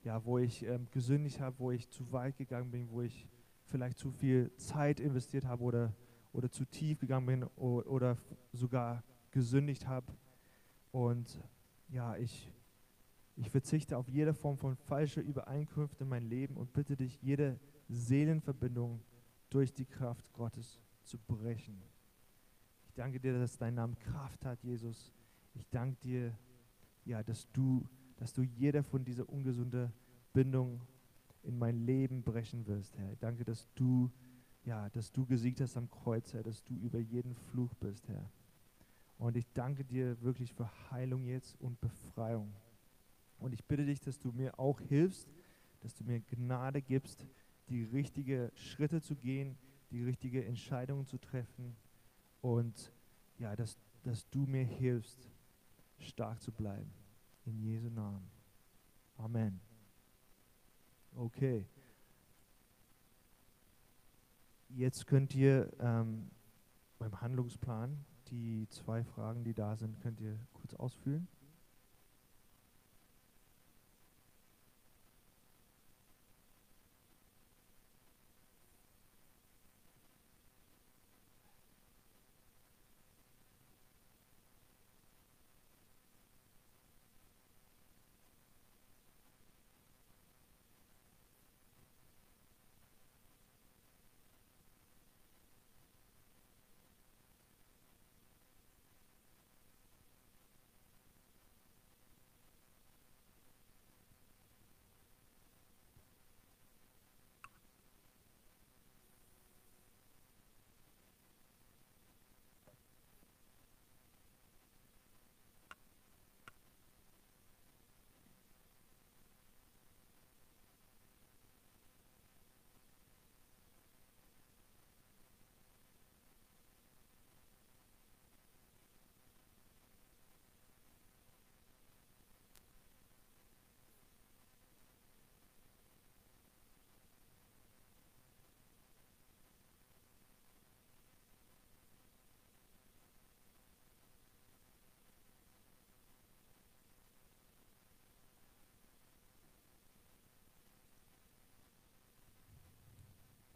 ja, 0.07 0.23
wo 0.23 0.37
ich 0.37 0.63
ähm, 0.63 0.87
gesündigt 0.91 1.41
habe, 1.41 1.59
wo 1.59 1.69
ich 1.69 1.89
zu 1.89 2.09
weit 2.13 2.37
gegangen 2.37 2.71
bin, 2.71 2.89
wo 2.89 3.01
ich 3.01 3.27
vielleicht 3.65 3.97
zu 3.97 4.09
viel 4.09 4.55
Zeit 4.55 5.01
investiert 5.01 5.43
habe 5.43 5.61
oder, 5.61 5.93
oder 6.31 6.49
zu 6.49 6.63
tief 6.63 7.01
gegangen 7.01 7.25
bin 7.25 7.43
oder, 7.57 7.91
oder 7.91 8.17
sogar 8.53 9.03
gesündigt 9.31 9.85
habe. 9.85 10.13
Und 10.93 11.43
ja, 11.89 12.15
ich, 12.15 12.49
ich 13.35 13.49
verzichte 13.49 13.97
auf 13.97 14.07
jede 14.07 14.33
Form 14.33 14.57
von 14.57 14.77
falscher 14.77 15.21
Übereinkünfte 15.21 16.05
in 16.05 16.09
mein 16.09 16.29
Leben 16.29 16.55
und 16.55 16.71
bitte 16.71 16.95
dich, 16.95 17.21
jede 17.21 17.59
Seelenverbindung 17.89 19.01
durch 19.49 19.73
die 19.73 19.85
Kraft 19.85 20.31
Gottes 20.31 20.79
zu 21.03 21.17
brechen. 21.17 21.81
Ich 22.85 22.93
danke 22.93 23.19
dir, 23.19 23.37
dass 23.37 23.57
dein 23.57 23.75
Name 23.75 23.97
Kraft 23.97 24.45
hat, 24.45 24.63
Jesus. 24.63 25.11
Ich 25.53 25.67
danke 25.67 25.97
dir, 25.99 26.33
ja, 27.03 27.21
dass 27.23 27.51
du, 27.51 27.85
dass 28.17 28.33
du 28.33 28.43
jede 28.43 28.83
von 28.83 29.05
dieser 29.05 29.27
ungesunde 29.29 29.91
Bindung 30.33 30.81
in 31.43 31.57
mein 31.57 31.85
Leben 31.85 32.23
brechen 32.23 32.67
wirst, 32.67 32.97
Herr. 32.97 33.11
Ich 33.13 33.19
danke, 33.19 33.45
dass 33.45 33.67
du, 33.75 34.11
ja, 34.65 34.89
dass 34.89 35.11
du 35.11 35.25
gesiegt 35.25 35.61
hast 35.61 35.77
am 35.77 35.89
Kreuz, 35.89 36.33
Herr, 36.33 36.43
dass 36.43 36.63
du 36.63 36.75
über 36.75 36.99
jeden 36.99 37.33
Fluch 37.33 37.73
bist, 37.75 38.07
Herr. 38.09 38.29
Und 39.17 39.37
ich 39.37 39.47
danke 39.53 39.83
dir 39.83 40.21
wirklich 40.21 40.53
für 40.53 40.69
Heilung 40.91 41.25
jetzt 41.25 41.59
und 41.59 41.79
Befreiung. 41.79 42.53
Und 43.39 43.53
ich 43.53 43.63
bitte 43.63 43.85
dich, 43.85 43.99
dass 43.99 44.19
du 44.19 44.31
mir 44.31 44.59
auch 44.59 44.79
hilfst, 44.81 45.27
dass 45.79 45.95
du 45.95 46.03
mir 46.03 46.19
Gnade 46.19 46.81
gibst, 46.81 47.25
die 47.69 47.83
richtigen 47.83 48.51
Schritte 48.55 49.01
zu 49.01 49.15
gehen, 49.15 49.57
die 49.91 50.03
richtigen 50.03 50.43
Entscheidungen 50.43 51.05
zu 51.05 51.17
treffen 51.17 51.75
und 52.41 52.91
ja, 53.39 53.55
dass, 53.55 53.77
dass 54.03 54.29
du 54.29 54.45
mir 54.45 54.63
hilfst, 54.63 55.29
stark 55.99 56.41
zu 56.41 56.51
bleiben. 56.51 56.91
In 57.47 57.61
Jesu 57.61 57.89
Namen. 57.89 58.29
Amen. 59.17 59.61
Okay. 61.15 61.65
Jetzt 64.67 65.07
könnt 65.07 65.33
ihr 65.33 65.71
ähm, 65.79 66.29
beim 66.99 67.21
Handlungsplan 67.21 68.03
die 68.27 68.67
zwei 68.69 69.01
Fragen, 69.05 69.45
die 69.45 69.53
da 69.53 69.77
sind, 69.77 69.97
könnt 70.01 70.19
ihr 70.19 70.37
kurz 70.53 70.73
ausfüllen. 70.73 71.29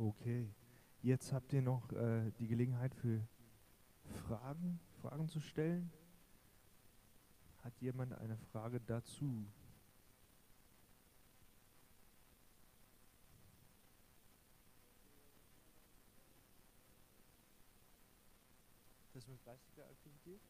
Okay, 0.04 0.50
jetzt 1.04 1.32
habt 1.32 1.54
ihr 1.54 1.62
noch 1.62 1.92
äh, 1.92 2.32
die 2.40 2.48
Gelegenheit 2.48 2.96
für 2.96 3.22
Fragen, 4.26 4.80
Fragen 5.00 5.30
zu 5.30 5.40
stellen. 5.40 5.92
Hat 7.60 7.80
jemand 7.82 8.14
eine 8.14 8.36
Frage 8.36 8.82
dazu? 8.82 9.46
Das 19.14 19.28
mit 19.28 19.46
geistiger 19.46 19.86
Aktivität? 19.86 20.42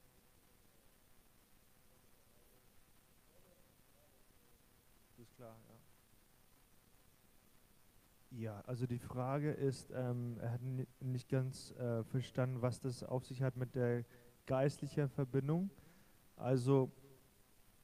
Das 5.10 5.20
ist 5.20 5.36
klar, 5.36 5.58
ja. 5.68 5.81
Ja, 8.34 8.62
also 8.66 8.88
die 8.88 8.98
Frage 8.98 9.52
ist, 9.52 9.92
ähm, 9.94 10.38
er 10.40 10.54
hat 10.54 10.62
nicht 11.02 11.28
ganz 11.28 11.72
äh, 11.72 12.02
verstanden, 12.06 12.62
was 12.62 12.80
das 12.80 13.04
auf 13.04 13.26
sich 13.26 13.42
hat 13.42 13.58
mit 13.58 13.76
der 13.76 14.06
geistlichen 14.46 15.10
Verbindung. 15.10 15.70
Also 16.38 16.90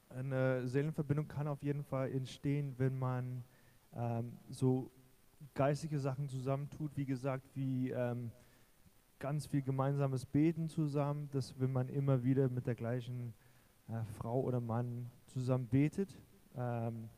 eine 0.08 0.66
Seelenverbindung 0.66 1.28
kann 1.28 1.48
auf 1.48 1.62
jeden 1.62 1.84
Fall 1.84 2.10
entstehen, 2.12 2.74
wenn 2.78 2.98
man 2.98 3.44
ähm, 3.94 4.38
so 4.48 4.90
geistige 5.54 5.98
Sachen 5.98 6.30
zusammentut, 6.30 6.96
wie 6.96 7.04
gesagt, 7.04 7.44
wie 7.54 7.90
ähm, 7.90 8.32
ganz 9.18 9.46
viel 9.46 9.60
gemeinsames 9.60 10.24
Beten 10.24 10.70
zusammen, 10.70 11.28
dass 11.30 11.60
wenn 11.60 11.72
man 11.72 11.90
immer 11.90 12.24
wieder 12.24 12.48
mit 12.48 12.66
der 12.66 12.74
gleichen 12.74 13.34
äh, 13.88 14.02
Frau 14.16 14.40
oder 14.40 14.60
Mann 14.60 15.10
zusammen 15.26 15.66
betet 15.66 16.16
ähm, 16.56 17.10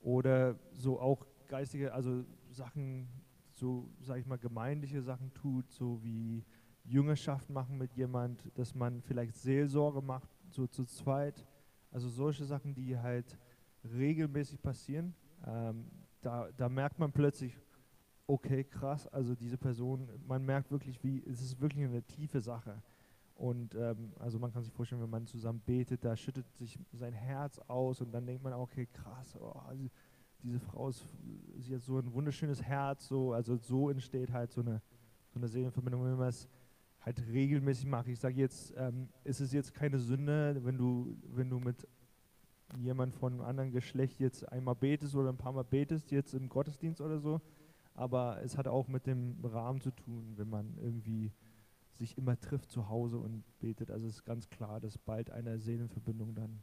oder 0.00 0.58
so 0.72 0.98
auch 0.98 1.26
geistige, 1.46 1.92
also 1.92 2.24
Sachen, 2.54 3.08
so 3.52 3.90
sage 4.00 4.20
ich 4.20 4.26
mal, 4.26 4.38
gemeindliche 4.38 5.02
Sachen 5.02 5.32
tut, 5.34 5.70
so 5.70 6.02
wie 6.02 6.44
Jüngerschaft 6.84 7.50
machen 7.50 7.78
mit 7.78 7.94
jemand, 7.94 8.50
dass 8.54 8.74
man 8.74 9.00
vielleicht 9.02 9.36
Seelsorge 9.36 10.02
macht, 10.02 10.30
so 10.50 10.66
zu 10.66 10.84
zweit. 10.84 11.46
Also 11.90 12.08
solche 12.08 12.44
Sachen, 12.44 12.74
die 12.74 12.98
halt 12.98 13.38
regelmäßig 13.84 14.60
passieren. 14.60 15.14
Ähm, 15.46 15.86
da, 16.20 16.48
da 16.56 16.68
merkt 16.68 16.98
man 16.98 17.12
plötzlich, 17.12 17.58
okay, 18.26 18.64
krass, 18.64 19.06
also 19.08 19.34
diese 19.34 19.58
Person, 19.58 20.08
man 20.26 20.44
merkt 20.44 20.70
wirklich, 20.70 21.02
wie, 21.02 21.22
es 21.26 21.40
ist 21.40 21.60
wirklich 21.60 21.84
eine 21.84 22.02
tiefe 22.02 22.40
Sache. 22.40 22.82
Und 23.34 23.74
ähm, 23.74 24.12
also 24.18 24.38
man 24.38 24.52
kann 24.52 24.62
sich 24.62 24.72
vorstellen, 24.72 25.02
wenn 25.02 25.10
man 25.10 25.26
zusammen 25.26 25.60
betet, 25.66 26.04
da 26.04 26.16
schüttet 26.16 26.50
sich 26.54 26.78
sein 26.92 27.12
Herz 27.12 27.58
aus 27.66 28.00
und 28.00 28.12
dann 28.12 28.26
denkt 28.26 28.42
man, 28.42 28.52
okay, 28.52 28.86
krass, 28.86 29.36
oh, 29.40 29.58
also 29.66 29.90
diese 30.44 30.60
Frau 30.60 30.90
ist, 30.90 31.08
sie 31.56 31.74
hat 31.74 31.82
so 31.82 31.98
ein 31.98 32.12
wunderschönes 32.12 32.62
Herz, 32.62 33.08
so, 33.08 33.32
also 33.32 33.56
so 33.56 33.88
entsteht 33.88 34.30
halt 34.30 34.52
so 34.52 34.60
eine, 34.60 34.82
so 35.30 35.38
eine 35.38 35.48
Seelenverbindung, 35.48 36.04
wenn 36.04 36.16
man 36.16 36.28
es 36.28 36.48
halt 37.00 37.26
regelmäßig 37.26 37.86
macht. 37.86 38.08
Ich 38.08 38.20
sage 38.20 38.36
jetzt, 38.36 38.74
ähm, 38.76 39.08
ist 39.24 39.40
es 39.40 39.52
jetzt 39.52 39.72
keine 39.72 39.98
Sünde, 39.98 40.60
wenn 40.62 40.76
du, 40.76 41.16
wenn 41.34 41.48
du 41.48 41.58
mit 41.58 41.88
jemand 42.76 43.14
von 43.14 43.32
einem 43.32 43.42
anderen 43.42 43.72
Geschlecht 43.72 44.20
jetzt 44.20 44.46
einmal 44.52 44.74
betest 44.74 45.16
oder 45.16 45.30
ein 45.30 45.38
paar 45.38 45.52
Mal 45.52 45.64
betest, 45.64 46.10
jetzt 46.10 46.34
im 46.34 46.48
Gottesdienst 46.48 47.00
oder 47.00 47.18
so, 47.18 47.40
aber 47.94 48.42
es 48.42 48.58
hat 48.58 48.68
auch 48.68 48.88
mit 48.88 49.06
dem 49.06 49.36
Rahmen 49.42 49.80
zu 49.80 49.92
tun, 49.92 50.34
wenn 50.36 50.50
man 50.50 50.76
irgendwie 50.76 51.32
sich 51.94 52.18
immer 52.18 52.38
trifft 52.38 52.70
zu 52.70 52.88
Hause 52.88 53.18
und 53.18 53.44
betet. 53.60 53.90
Also 53.90 54.06
es 54.06 54.16
ist 54.16 54.24
ganz 54.24 54.50
klar, 54.50 54.80
dass 54.80 54.98
bald 54.98 55.30
eine 55.30 55.58
Seelenverbindung 55.58 56.34
dann 56.34 56.60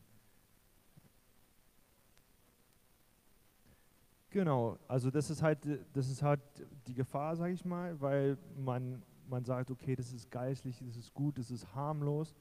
Genau, 4.32 4.80
also 4.88 5.12
das 5.12 5.30
ist 5.30 5.42
halt, 5.42 5.60
das 5.92 6.10
ist 6.10 6.24
halt 6.24 6.40
die 6.88 6.94
Gefahr, 6.94 7.36
sage 7.36 7.54
ich 7.54 7.66
mal, 7.66 8.00
weil 8.00 8.38
man, 8.56 9.04
man 9.28 9.44
sagt, 9.44 9.70
okay, 9.70 9.94
das 9.94 10.14
ist 10.14 10.32
geistlich, 10.32 10.80
das 10.80 10.96
ist 10.96 11.14
gut, 11.14 11.38
das 11.38 11.52
ist 11.52 11.76
harmlos, 11.76 12.34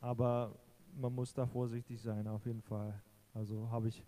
aber 0.00 0.58
man 0.94 1.14
muss 1.14 1.34
da 1.34 1.46
vorsichtig 1.46 2.00
sein, 2.00 2.26
auf 2.26 2.46
jeden 2.46 2.62
Fall. 2.62 2.98
Also 3.34 3.70
habe 3.70 3.88
ich, 3.88 4.02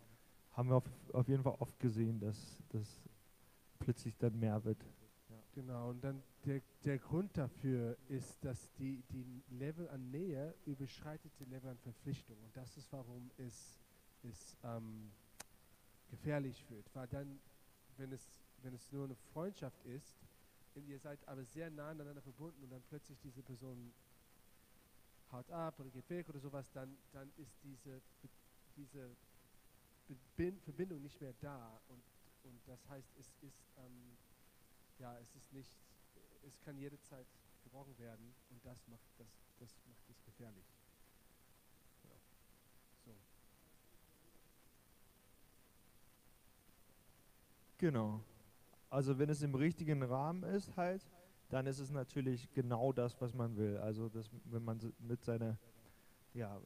haben 0.53 0.71
wir 0.71 0.77
auf, 0.77 0.91
auf 1.13 1.29
jeden 1.29 1.43
Fall 1.43 1.55
oft 1.59 1.79
gesehen, 1.79 2.19
dass 2.19 2.63
das 2.71 2.89
plötzlich 3.79 4.17
dann 4.17 4.39
mehr 4.39 4.65
wird. 4.65 4.83
Genau, 5.55 5.91
und 5.91 6.03
dann 6.03 6.23
der, 6.47 6.63
der 6.83 6.99
Grund 6.99 7.37
dafür 7.37 7.99
ist, 8.09 8.43
dass 8.43 8.73
die, 8.73 9.03
die 9.11 9.45
Level 9.51 9.87
an 9.91 10.11
Nähe 10.11 10.55
überschreitet 10.65 11.31
die 11.39 11.45
Level 11.45 11.69
an 11.69 11.79
Verpflichtung. 11.79 12.39
Und 12.43 12.57
das 12.57 12.75
ist, 12.79 12.91
warum 12.91 13.31
es, 13.37 13.79
es 14.23 14.57
ähm, 14.65 15.11
gefährlich 16.13 16.69
wird. 16.69 16.87
Weil 16.95 17.09
dann, 17.09 17.41
wenn 17.97 18.13
es, 18.13 18.23
wenn 18.59 18.75
es 18.75 18.93
nur 18.93 19.05
eine 19.05 19.17
Freundschaft 19.33 19.83
ist, 19.85 20.21
ihr 20.75 20.99
seid 20.99 21.27
aber 21.27 21.45
sehr 21.45 21.71
nah 21.71 21.91
aneinander 21.91 22.23
verbunden 22.23 22.63
und 22.63 22.71
dann 22.71 22.83
plötzlich 22.89 23.19
diese 23.21 23.43
Person 23.43 23.93
haut 25.31 25.51
ab 25.51 25.81
oder 25.81 25.91
geht 25.91 26.09
weg 26.11 26.29
oder 26.29 26.39
sowas, 26.39 26.71
dann, 26.73 26.97
dann 27.13 27.33
ist 27.37 27.57
diese, 27.63 28.03
diese 28.77 29.17
Verbindung 30.65 31.03
nicht 31.03 31.21
mehr 31.21 31.35
da. 31.41 31.81
Und, 31.89 32.03
und 32.45 32.61
das 32.67 32.87
heißt, 32.89 33.09
es 33.19 33.35
ist, 33.41 33.73
ähm, 33.79 34.17
ja, 34.99 35.19
es 35.19 35.35
ist 35.35 35.53
nicht, 35.53 35.79
es 36.47 36.61
kann 36.61 36.77
jederzeit 36.77 37.27
gebrochen 37.65 37.97
werden 37.99 38.35
und 38.51 38.65
das 38.65 38.87
macht 38.89 39.09
das, 39.19 39.29
das 39.59 39.75
macht 39.87 40.11
es 40.11 40.23
gefährlich. 40.25 40.67
Genau. 47.83 48.23
Also 48.91 49.19
wenn 49.19 49.29
es 49.29 49.43
im 49.43 49.57
richtigen 49.57 50.05
Rahmen 50.05 50.45
ist 50.45 50.77
halt, 50.77 51.05
dann 51.49 51.67
ist 51.67 51.81
es 51.81 51.91
natürlich 51.91 52.49
genau 52.53 52.93
das, 52.93 53.21
was 53.21 53.35
man 53.35 53.57
will. 53.57 53.77
Also 53.79 54.09
das, 54.09 54.31
wenn 54.45 54.63
man 54.63 54.79
mit 55.01 55.25
seiner 55.25 55.59
ja, 56.33 56.61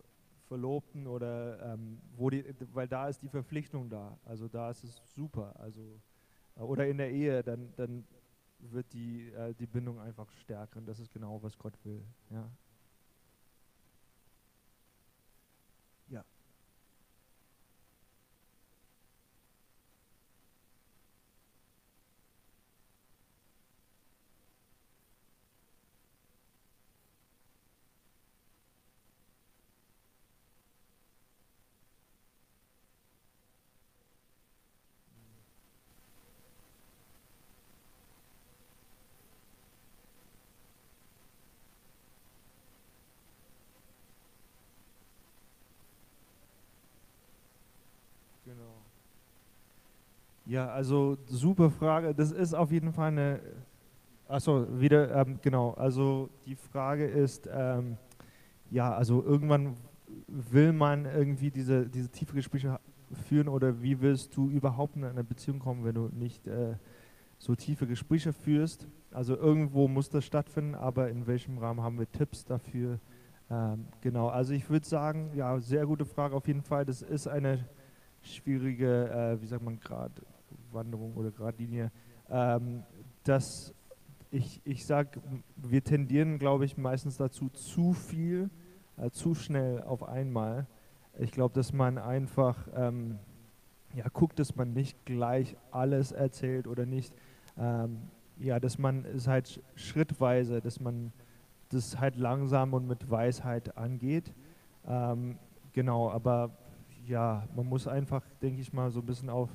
Verlobten 0.45 1.07
oder 1.07 1.73
ähm, 1.73 2.03
wo 2.15 2.29
die, 2.29 2.45
weil 2.75 2.87
da 2.87 3.09
ist 3.09 3.23
die 3.23 3.31
Verpflichtung 3.31 3.89
da. 3.89 4.19
Also 4.27 4.47
da 4.47 4.69
ist 4.71 4.85
es 4.85 5.01
super. 5.15 5.59
Also 5.59 6.03
äh, 6.55 6.61
oder 6.61 6.87
in 6.87 6.99
der 6.99 7.11
Ehe, 7.11 7.43
dann, 7.43 7.73
dann 7.77 8.07
wird 8.59 8.93
die, 8.93 9.31
äh, 9.31 9.55
die 9.55 9.67
Bindung 9.67 9.99
einfach 9.99 10.31
stärker 10.33 10.81
und 10.81 10.85
das 10.87 11.01
ist 11.01 11.11
genau, 11.11 11.43
was 11.43 11.57
Gott 11.57 11.83
will. 11.83 12.05
Ja. 12.29 12.51
Ja, 50.47 50.69
also 50.69 51.19
super 51.27 51.71
Frage. 51.71 52.15
Das 52.15 52.31
ist 52.31 52.55
auf 52.55 52.71
jeden 52.71 52.93
Fall 52.93 53.09
eine. 53.09 53.41
Achso, 54.29 54.67
wieder, 54.81 55.15
ähm, 55.15 55.39
genau. 55.43 55.73
Also 55.73 56.31
die 56.47 56.55
Frage 56.55 57.05
ist, 57.05 57.49
ähm, 57.53 57.97
ja, 58.71 58.95
also 58.95 59.25
irgendwann 59.25 59.75
will 60.29 60.73
man 60.73 61.05
irgendwie 61.05 61.51
diese, 61.51 61.89
diese 61.89 62.09
tiefe 62.09 62.35
Gespräche 62.35 62.79
führen 63.29 63.49
oder 63.49 63.83
wie 63.83 64.01
willst 64.01 64.37
du 64.37 64.49
überhaupt 64.49 64.97
in 64.97 65.05
eine 65.05 65.25
Beziehung 65.25 65.59
kommen, 65.59 65.85
wenn 65.85 65.95
du 65.95 66.09
nicht 66.13 66.47
äh, 66.47 66.75
so 67.39 67.55
tiefe 67.55 67.87
Gespräche 67.87 68.33
führst? 68.33 68.89
Also 69.11 69.37
irgendwo 69.37 69.89
muss 69.89 70.11
das 70.11 70.25
stattfinden, 70.25 70.75
aber 70.75 71.09
in 71.09 71.27
welchem 71.27 71.59
Rahmen 71.59 71.83
haben 71.83 71.99
wir 71.99 72.11
Tipps 72.11 72.45
dafür? 72.45 73.01
Ähm, 73.51 73.87
genau, 74.01 74.29
also 74.29 74.53
ich 74.53 74.69
würde 74.69 74.87
sagen, 74.87 75.31
ja, 75.35 75.59
sehr 75.59 75.87
gute 75.87 76.05
Frage 76.05 76.35
auf 76.35 76.47
jeden 76.47 76.63
Fall. 76.63 76.85
Das 76.85 77.03
ist 77.03 77.27
eine 77.27 77.65
schwierige, 78.23 79.09
äh, 79.11 79.41
wie 79.41 79.47
sagt 79.47 79.63
man 79.63 79.79
gerade, 79.79 80.23
Wanderung 80.77 81.15
oder 81.17 81.33
Gradlinie, 81.33 81.91
ähm, 82.31 82.85
dass 83.25 83.75
ich, 84.31 84.61
ich 84.65 84.87
sage, 84.87 85.21
wir 85.57 85.83
tendieren, 85.83 86.39
glaube 86.39 86.65
ich, 86.65 86.77
meistens 86.77 87.17
dazu, 87.17 87.49
zu 87.49 87.93
viel, 87.93 88.51
äh, 88.97 89.11
zu 89.11 89.35
schnell 89.35 89.83
auf 89.83 90.05
einmal. 90.05 90.69
Ich 91.19 91.33
glaube, 91.33 91.55
dass 91.55 91.73
man 91.73 91.99
einfach 91.99 92.69
ähm, 92.77 93.19
ja, 93.95 94.07
guckt, 94.13 94.39
dass 94.39 94.55
man 94.55 94.73
nicht 94.73 95.05
gleich 95.07 95.57
alles 95.71 96.13
erzählt 96.13 96.67
oder 96.69 96.87
nicht. 96.87 97.15
Ähm, 97.59 98.03
ja, 98.39 98.61
dass 98.61 98.79
man 98.79 99.05
es 99.07 99.27
halt 99.27 99.63
schrittweise, 99.75 100.61
dass 100.61 100.81
man 100.81 101.13
das 101.71 101.99
halt 101.99 102.17
langsam 102.17 102.75
und 102.75 102.87
mit 102.87 103.11
Weisheit 103.11 103.77
angeht. 103.77 104.35
Ähm, 104.87 105.39
genau, 105.73 106.11
aber 106.11 106.51
ja, 107.07 107.45
man 107.55 107.67
muss 107.67 107.89
einfach, 107.89 108.23
denke 108.43 108.61
ich 108.61 108.73
mal, 108.73 108.91
so 108.91 109.01
ein 109.01 109.07
bisschen 109.07 109.31
auf 109.31 109.51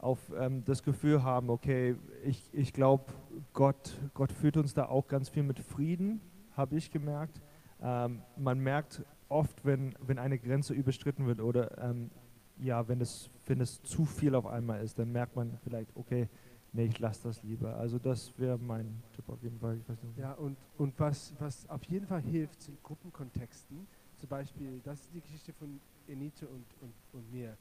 auf 0.00 0.18
ähm, 0.38 0.64
das 0.64 0.82
Gefühl 0.82 1.22
haben, 1.22 1.50
okay, 1.50 1.96
ich, 2.24 2.48
ich 2.52 2.72
glaube, 2.72 3.12
Gott, 3.52 3.96
Gott 4.14 4.32
führt 4.32 4.56
uns 4.56 4.74
da 4.74 4.86
auch 4.86 5.06
ganz 5.06 5.28
viel 5.28 5.42
mit 5.42 5.58
Frieden, 5.60 6.20
habe 6.56 6.76
ich 6.76 6.90
gemerkt. 6.90 7.40
Ähm, 7.82 8.22
man 8.36 8.58
merkt 8.60 9.04
oft, 9.28 9.64
wenn, 9.64 9.94
wenn 10.00 10.18
eine 10.18 10.38
Grenze 10.38 10.74
überstritten 10.74 11.26
wird 11.26 11.40
oder 11.40 11.78
ähm, 11.78 12.10
ja, 12.58 12.86
wenn 12.88 13.00
es, 13.00 13.30
wenn 13.46 13.60
es 13.60 13.82
zu 13.82 14.04
viel 14.04 14.34
auf 14.34 14.46
einmal 14.46 14.82
ist, 14.82 14.98
dann 14.98 15.12
merkt 15.12 15.36
man 15.36 15.58
vielleicht, 15.64 15.94
okay, 15.96 16.28
nee, 16.72 16.84
ich 16.84 16.98
lasse 16.98 17.24
das 17.24 17.42
lieber. 17.42 17.76
Also 17.76 17.98
das 17.98 18.36
wäre 18.38 18.58
mein 18.58 19.02
Tipp 19.14 19.28
auf 19.28 19.42
jeden 19.42 19.58
Fall. 19.58 19.80
Ja, 20.16 20.32
und, 20.32 20.56
und 20.78 20.98
was, 20.98 21.34
was 21.38 21.68
auf 21.68 21.84
jeden 21.84 22.06
Fall 22.06 22.22
hilft, 22.22 22.62
sind 22.62 22.82
Gruppenkontexten. 22.82 23.86
Zum 24.16 24.28
Beispiel, 24.28 24.80
das 24.84 25.00
ist 25.00 25.14
die 25.14 25.20
Geschichte 25.20 25.52
von 25.52 25.80
Enite 26.06 26.46
und, 26.48 26.64
und, 26.82 26.92
und 27.12 27.32
mir. 27.32 27.56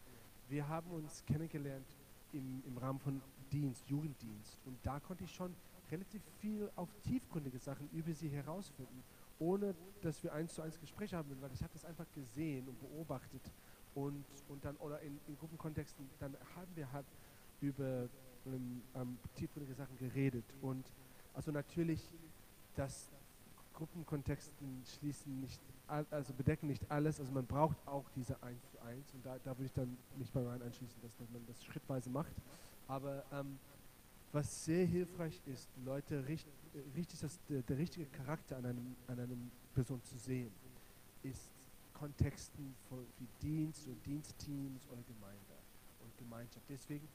Wir 0.49 0.67
haben 0.67 0.89
uns 0.91 1.23
kennengelernt 1.25 1.85
im, 2.33 2.63
im 2.65 2.77
Rahmen 2.77 2.99
von 2.99 3.21
Dienst, 3.51 3.87
Jugenddienst. 3.89 4.59
Und 4.65 4.77
da 4.83 4.99
konnte 4.99 5.23
ich 5.23 5.33
schon 5.33 5.55
relativ 5.91 6.21
viel 6.39 6.69
auf 6.75 6.89
tiefgründige 7.03 7.59
Sachen 7.59 7.89
über 7.91 8.13
sie 8.13 8.29
herausfinden, 8.29 9.03
ohne 9.39 9.73
dass 10.01 10.21
wir 10.23 10.33
eins 10.33 10.53
zu 10.53 10.61
eins 10.61 10.79
Gespräche 10.79 11.17
haben, 11.17 11.29
weil 11.41 11.51
ich 11.53 11.61
habe 11.63 11.73
das 11.73 11.85
einfach 11.85 12.05
gesehen 12.13 12.67
und 12.67 12.79
beobachtet 12.79 13.41
und, 13.95 14.25
und 14.47 14.63
dann, 14.63 14.75
oder 14.77 15.01
in, 15.01 15.19
in 15.27 15.37
Gruppenkontexten, 15.37 16.09
dann 16.19 16.35
haben 16.55 16.71
wir 16.75 16.91
halt 16.91 17.07
über 17.61 18.07
ähm, 18.45 18.81
ähm, 18.95 19.17
tiefgründige 19.35 19.75
Sachen 19.75 19.97
geredet. 19.97 20.45
Und 20.61 20.85
also 21.33 21.51
natürlich, 21.51 22.01
dass 22.75 23.09
Gruppenkontexten 23.73 24.83
schließen 24.85 25.39
nicht, 25.39 25.61
also 25.89 26.33
bedecken 26.33 26.67
nicht 26.67 26.89
alles, 26.89 27.19
also 27.19 27.31
man 27.31 27.45
braucht 27.45 27.77
auch 27.87 28.05
diese 28.15 28.41
1 28.43 28.71
zu 28.71 28.81
1 28.81 29.13
und 29.13 29.25
da, 29.25 29.37
da 29.43 29.51
würde 29.51 29.65
ich 29.65 29.73
dann 29.73 29.97
nicht 30.17 30.33
mal 30.33 30.45
rein 30.47 30.61
anschließen, 30.61 31.01
dass, 31.01 31.15
dass 31.17 31.29
man 31.31 31.45
das 31.47 31.63
schrittweise 31.63 32.09
macht. 32.09 32.33
Aber 32.87 33.23
ähm, 33.31 33.57
was 34.31 34.65
sehr 34.65 34.85
hilfreich 34.85 35.41
ist, 35.45 35.69
Leute 35.83 36.27
richtig, 36.27 36.53
richtig 36.95 37.19
das, 37.19 37.39
der, 37.49 37.61
der, 37.63 37.77
richtige 37.77 38.05
Charakter 38.05 38.57
an 38.57 38.65
einem, 38.65 38.95
an 39.07 39.19
einem 39.19 39.51
Person 39.73 40.01
zu 40.03 40.17
sehen, 40.17 40.51
ist 41.23 41.49
Kontexten 41.93 42.75
von, 42.87 43.05
wie 43.17 43.27
Dienst 43.41 43.87
und 43.87 44.05
Dienstteams 44.05 44.87
oder 44.87 45.01
Gemeinde 45.03 45.55
und 46.03 46.17
Gemeinschaft. 46.17 46.65
Deswegen 46.69 47.07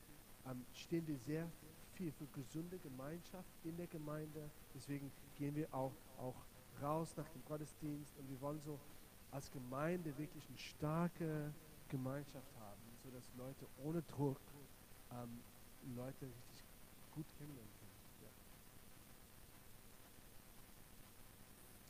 ähm, 0.47 0.65
stehen 0.73 1.07
wir 1.07 1.17
sehr 1.19 1.49
viel 1.95 2.11
für 2.13 2.27
gesunde 2.27 2.79
Gemeinschaft 2.79 3.49
in 3.65 3.77
der 3.77 3.87
Gemeinde. 3.87 4.51
Deswegen 4.75 5.11
gehen 5.37 5.55
wir 5.55 5.73
auch, 5.73 5.93
auch 6.19 6.35
raus 6.83 7.15
nach 7.17 7.29
dem 7.29 7.45
Gottesdienst 7.45 8.17
und 8.19 8.29
wir 8.29 8.41
wollen 8.41 8.61
so 8.61 8.79
als 9.31 9.51
Gemeinde 9.51 10.17
wirklich 10.19 10.47
eine 10.49 10.59
starke 10.59 11.53
Gemeinschaft 11.89 12.55
haben, 12.61 12.81
sodass 13.03 13.25
Leute 13.37 13.67
ohne 13.83 14.03
Druck 14.03 14.41
ähm, 15.13 15.41
Leute 15.97 16.27
richtig 16.27 16.65
gut 17.15 17.27
kennenlernen 17.39 17.73
können. 17.79 17.91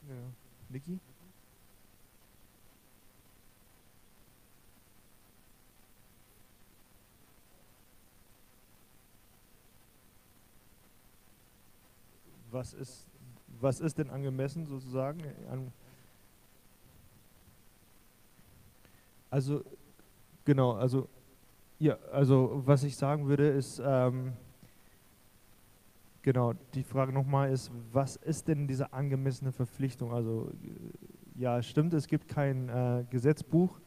Ja. 0.08 0.14
ja. 0.14 0.32
Niki? 0.70 1.00
was 12.54 12.72
ist, 12.72 13.08
was 13.60 13.80
ist 13.80 13.98
denn 13.98 14.10
angemessen 14.10 14.66
sozusagen? 14.66 15.22
Also, 19.30 19.64
genau, 20.44 20.72
also, 20.72 21.08
ja, 21.78 21.98
also 22.12 22.62
was 22.64 22.84
ich 22.84 22.96
sagen 22.96 23.26
würde 23.26 23.48
ist, 23.48 23.82
ähm, 23.84 24.32
genau, 26.22 26.52
die 26.74 26.84
Frage 26.84 27.12
nochmal 27.12 27.52
ist, 27.52 27.70
was 27.92 28.16
ist 28.16 28.48
denn 28.48 28.68
diese 28.68 28.92
angemessene 28.92 29.52
Verpflichtung? 29.52 30.12
Also, 30.12 30.50
ja, 31.34 31.62
stimmt, 31.62 31.94
es 31.94 32.06
gibt 32.06 32.28
kein 32.28 32.68
äh, 32.68 33.04
Gesetzbuch, 33.10 33.80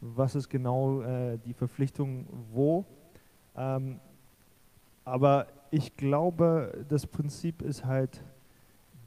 was 0.00 0.34
ist 0.34 0.48
genau 0.48 1.02
äh, 1.02 1.38
die 1.38 1.54
Verpflichtung 1.54 2.26
wo? 2.52 2.84
Ähm, 3.56 3.98
aber 5.04 5.48
ich 5.70 5.96
glaube, 5.96 6.84
das 6.88 7.06
Prinzip 7.06 7.62
ist 7.62 7.84
halt, 7.84 8.22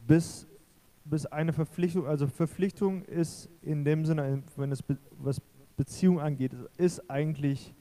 bis, 0.08 0.48
bis 1.06 1.26
eine 1.26 1.54
Verpflichtung, 1.54 2.08
also 2.08 2.28
Verpflichtung 2.28 3.04
ist 3.04 3.50
in 3.62 3.84
dem 3.84 4.06
Sinne, 4.06 4.42
wenn 4.56 4.72
es 4.72 4.82
be, 4.82 4.98
was 5.20 5.42
Beziehung 5.76 6.20
angeht, 6.20 6.54
ist 6.78 7.10
eigentlich 7.10 7.74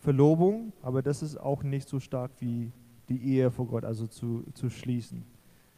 Verlobung, 0.00 0.72
aber 0.82 1.02
das 1.02 1.22
ist 1.22 1.36
auch 1.36 1.62
nicht 1.62 1.88
so 1.88 2.00
stark 2.00 2.30
wie 2.40 2.72
die 3.08 3.22
Ehe 3.22 3.50
vor 3.50 3.66
Gott, 3.66 3.84
also 3.84 4.06
zu, 4.06 4.44
zu 4.54 4.68
schließen. 4.68 5.24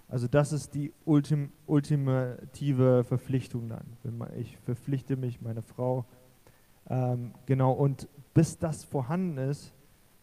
Also 0.09 0.27
das 0.27 0.53
ist 0.53 0.75
die 0.75 0.93
ultim, 1.05 1.53
ultimative 1.67 3.05
Verpflichtung 3.05 3.69
dann. 3.69 4.17
Man, 4.19 4.29
ich 4.37 4.57
verpflichte 4.59 5.17
mich, 5.17 5.41
meine 5.41 5.63
Frau, 5.63 6.05
ähm, 6.89 7.33
genau, 7.47 7.73
und 7.73 8.09
bis 8.35 8.59
das 8.59 8.85
vorhanden 8.85 9.39
ist, 9.39 9.73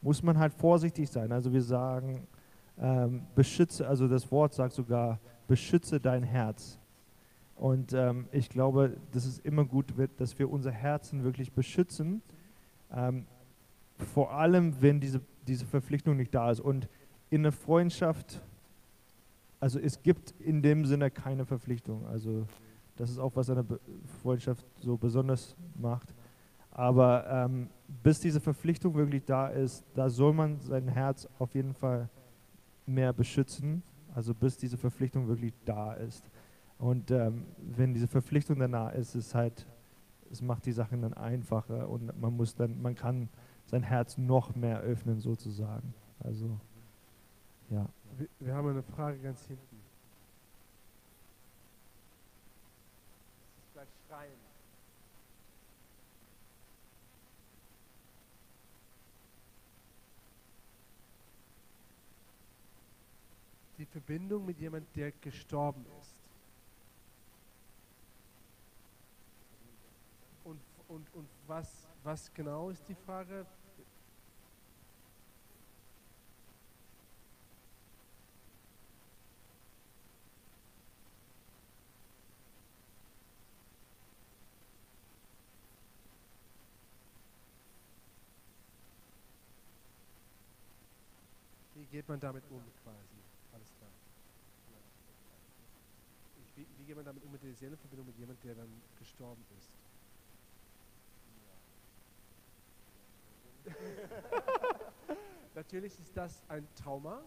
muss 0.01 0.21
man 0.21 0.37
halt 0.37 0.53
vorsichtig 0.53 1.09
sein. 1.09 1.31
Also 1.31 1.53
wir 1.53 1.61
sagen, 1.61 2.27
ähm, 2.79 3.25
beschütze, 3.35 3.87
also 3.87 4.07
das 4.07 4.31
Wort 4.31 4.53
sagt 4.53 4.73
sogar, 4.73 5.19
beschütze 5.47 5.99
dein 5.99 6.23
Herz. 6.23 6.79
Und 7.55 7.93
ähm, 7.93 8.27
ich 8.31 8.49
glaube, 8.49 8.97
dass 9.11 9.25
es 9.25 9.39
immer 9.39 9.65
gut 9.65 9.97
wird, 9.97 10.11
dass 10.21 10.37
wir 10.37 10.49
unser 10.49 10.71
Herzen 10.71 11.23
wirklich 11.23 11.51
beschützen, 11.51 12.21
ähm, 12.91 13.25
vor 14.13 14.31
allem 14.31 14.79
wenn 14.81 14.99
diese, 14.99 15.21
diese 15.47 15.65
Verpflichtung 15.65 16.17
nicht 16.17 16.35
da 16.35 16.51
ist. 16.51 16.59
Und 16.59 16.87
in 17.31 17.41
einer 17.41 17.51
Freundschaft, 17.51 18.41
also 19.59 19.79
es 19.79 20.03
gibt 20.03 20.35
in 20.39 20.61
dem 20.61 20.85
Sinne 20.85 21.09
keine 21.09 21.45
Verpflichtung. 21.45 22.05
Also 22.05 22.45
das 22.95 23.09
ist 23.09 23.17
auch, 23.17 23.35
was 23.35 23.49
eine 23.49 23.65
Freundschaft 24.21 24.65
so 24.79 24.97
besonders 24.97 25.55
macht. 25.75 26.13
Aber 26.69 27.25
ähm, 27.27 27.69
bis 28.03 28.19
diese 28.19 28.39
Verpflichtung 28.39 28.93
wirklich 28.93 29.25
da 29.25 29.47
ist, 29.47 29.83
da 29.95 30.09
soll 30.09 30.33
man 30.33 30.59
sein 30.59 30.87
Herz 30.87 31.27
auf 31.39 31.55
jeden 31.55 31.73
Fall 31.73 32.07
mehr 32.87 33.13
beschützen. 33.13 33.83
Also 34.15 34.33
bis 34.33 34.57
diese 34.57 34.77
Verpflichtung 34.77 35.27
wirklich 35.27 35.53
da 35.65 35.93
ist. 35.93 36.23
Und 36.79 37.11
ähm, 37.11 37.45
wenn 37.57 37.93
diese 37.93 38.07
Verpflichtung 38.07 38.59
danach 38.59 38.93
ist, 38.93 39.15
ist 39.15 39.35
halt, 39.35 39.67
es 40.31 40.41
macht 40.41 40.65
die 40.65 40.71
Sachen 40.71 41.01
dann 41.01 41.13
einfacher 41.13 41.89
und 41.89 42.19
man 42.19 42.35
muss 42.35 42.55
dann, 42.55 42.81
man 42.81 42.95
kann 42.95 43.29
sein 43.65 43.83
Herz 43.83 44.17
noch 44.17 44.55
mehr 44.55 44.79
öffnen 44.79 45.19
sozusagen. 45.19 45.93
Also 46.19 46.59
ja. 47.69 47.87
Wir, 48.17 48.27
wir 48.39 48.55
haben 48.55 48.69
eine 48.69 48.83
Frage 48.83 49.19
ganz 49.19 49.45
hinten. 49.45 49.81
Gleich 53.73 53.87
schreien. 54.07 54.47
Die 63.77 63.85
Verbindung 63.85 64.45
mit 64.45 64.57
jemandem, 64.59 64.91
der 64.93 65.11
gestorben 65.11 65.85
ist. 65.99 66.21
Und, 70.43 70.59
und, 70.87 71.13
und 71.13 71.27
was, 71.45 71.87
was 72.03 72.33
genau 72.33 72.69
ist 72.69 72.87
die 72.87 72.95
Frage? 72.95 73.45
Wie 91.75 91.85
geht 91.85 92.07
man 92.09 92.19
damit 92.19 92.43
um 92.49 92.61
quasi? 92.83 93.26
Wie, 96.55 96.65
wie 96.79 96.85
geht 96.85 96.95
man 96.95 97.05
damit 97.05 97.23
um 97.23 97.31
mit 97.31 97.43
der 97.43 97.53
Seelenverbindung 97.53 98.07
mit 98.07 98.17
jemandem, 98.17 98.41
der 98.43 98.55
dann 98.55 98.81
gestorben 98.97 99.45
ist? 99.57 99.71
Natürlich 105.55 105.99
ist 105.99 106.17
das 106.17 106.41
ein 106.47 106.67
Trauma 106.75 107.21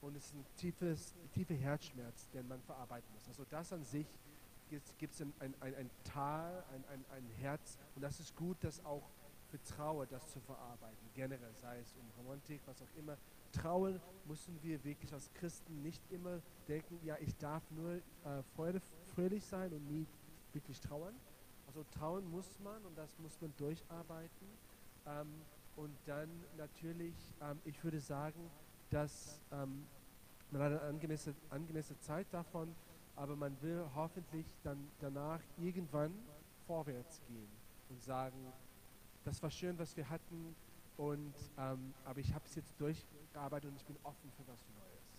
und 0.00 0.16
es 0.16 0.24
ist 0.26 0.34
ein 0.34 0.44
tiefes, 0.56 1.14
tiefer 1.32 1.54
Herzschmerz, 1.54 2.28
den 2.30 2.48
man 2.48 2.60
verarbeiten 2.62 3.08
muss. 3.14 3.28
Also 3.28 3.44
das 3.48 3.72
an 3.72 3.84
sich 3.84 4.06
gibt 4.68 5.14
es 5.14 5.20
ein, 5.20 5.32
ein, 5.38 5.54
ein, 5.60 5.74
ein 5.74 5.90
Tal, 6.04 6.64
ein, 6.72 6.84
ein, 6.92 7.04
ein 7.16 7.26
Herz 7.40 7.78
und 7.94 8.02
das 8.02 8.18
ist 8.18 8.34
gut, 8.34 8.56
das 8.62 8.84
auch 8.84 9.02
für 9.50 9.62
Trauer 9.62 10.06
das 10.06 10.28
zu 10.30 10.40
verarbeiten, 10.40 11.10
generell, 11.14 11.54
sei 11.54 11.78
es 11.78 11.94
um 11.94 12.08
Romantik, 12.22 12.60
was 12.66 12.80
auch 12.82 12.98
immer, 12.98 13.16
Trauen 13.52 14.00
müssen 14.26 14.62
wir 14.62 14.82
wirklich 14.84 15.12
als 15.12 15.32
Christen 15.34 15.82
nicht 15.82 16.02
immer 16.10 16.40
denken, 16.68 17.00
ja, 17.04 17.16
ich 17.20 17.36
darf 17.36 17.62
nur 17.70 17.94
äh, 17.94 18.42
fröhlich 19.14 19.44
sein 19.44 19.72
und 19.72 19.86
nie 19.88 20.06
wirklich 20.52 20.80
trauern. 20.80 21.14
Also 21.66 21.84
trauen 21.90 22.28
muss 22.30 22.58
man 22.60 22.84
und 22.84 22.96
das 22.96 23.18
muss 23.18 23.40
man 23.40 23.52
durcharbeiten. 23.56 24.48
Ähm, 25.06 25.28
und 25.76 25.96
dann 26.06 26.28
natürlich, 26.56 27.14
ähm, 27.40 27.58
ich 27.64 27.82
würde 27.82 28.00
sagen, 28.00 28.50
dass 28.90 29.40
ähm, 29.52 29.86
man 30.50 30.62
hat 30.62 30.72
eine 30.72 30.80
angemessene, 30.82 31.36
angemessene 31.50 31.98
Zeit 32.00 32.26
davon 32.32 32.74
aber 33.20 33.36
man 33.36 33.60
will 33.60 33.84
hoffentlich 33.94 34.46
dann 34.62 34.90
danach 34.98 35.40
irgendwann 35.58 36.14
vorwärts 36.66 37.20
gehen 37.28 37.50
und 37.90 38.02
sagen, 38.02 38.50
das 39.24 39.42
war 39.42 39.50
schön, 39.50 39.78
was 39.78 39.94
wir 39.94 40.08
hatten, 40.08 40.56
und, 41.00 41.32
ähm, 41.56 41.94
aber 42.04 42.20
ich 42.20 42.32
habe 42.34 42.44
es 42.44 42.54
jetzt 42.54 42.78
durchgearbeitet 42.78 43.70
und 43.70 43.76
ich 43.76 43.86
bin 43.86 43.96
offen 44.04 44.30
für 44.36 44.46
was 44.46 44.60
Neues. 44.68 45.16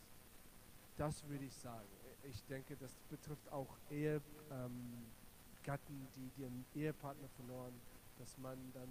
Das 0.97 1.27
würde 1.27 1.45
ich 1.45 1.55
sagen. 1.55 1.87
Ich 2.23 2.43
denke, 2.45 2.77
das 2.77 2.93
betrifft 3.09 3.51
auch 3.51 3.75
Ehegatten, 3.89 4.21
ähm, 4.51 6.07
die, 6.15 6.41
ihren 6.41 6.65
Ehepartner 6.75 7.27
verloren, 7.29 7.73
dass 8.19 8.37
man 8.37 8.57
dann 8.73 8.89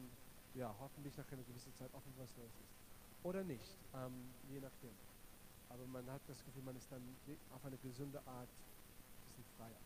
ja, 0.56 0.74
hoffentlich 0.80 1.16
nach 1.16 1.30
einer 1.30 1.42
gewissen 1.42 1.72
Zeit 1.78 1.94
offen 1.94 2.12
für 2.12 2.22
was 2.22 2.36
Neues 2.36 2.50
ist. 2.50 2.74
Oder 3.22 3.44
nicht, 3.44 3.78
ähm, 3.94 4.34
je 4.50 4.58
nachdem. 4.58 4.96
Aber 5.68 5.86
man 5.86 6.10
hat 6.10 6.22
das 6.26 6.44
Gefühl, 6.44 6.64
man 6.64 6.74
ist 6.74 6.90
dann 6.90 7.02
auf 7.54 7.64
eine 7.64 7.76
gesunde 7.76 8.18
Art 8.26 8.48
ein 8.48 9.22
bisschen 9.22 9.44
freier. 9.56 9.78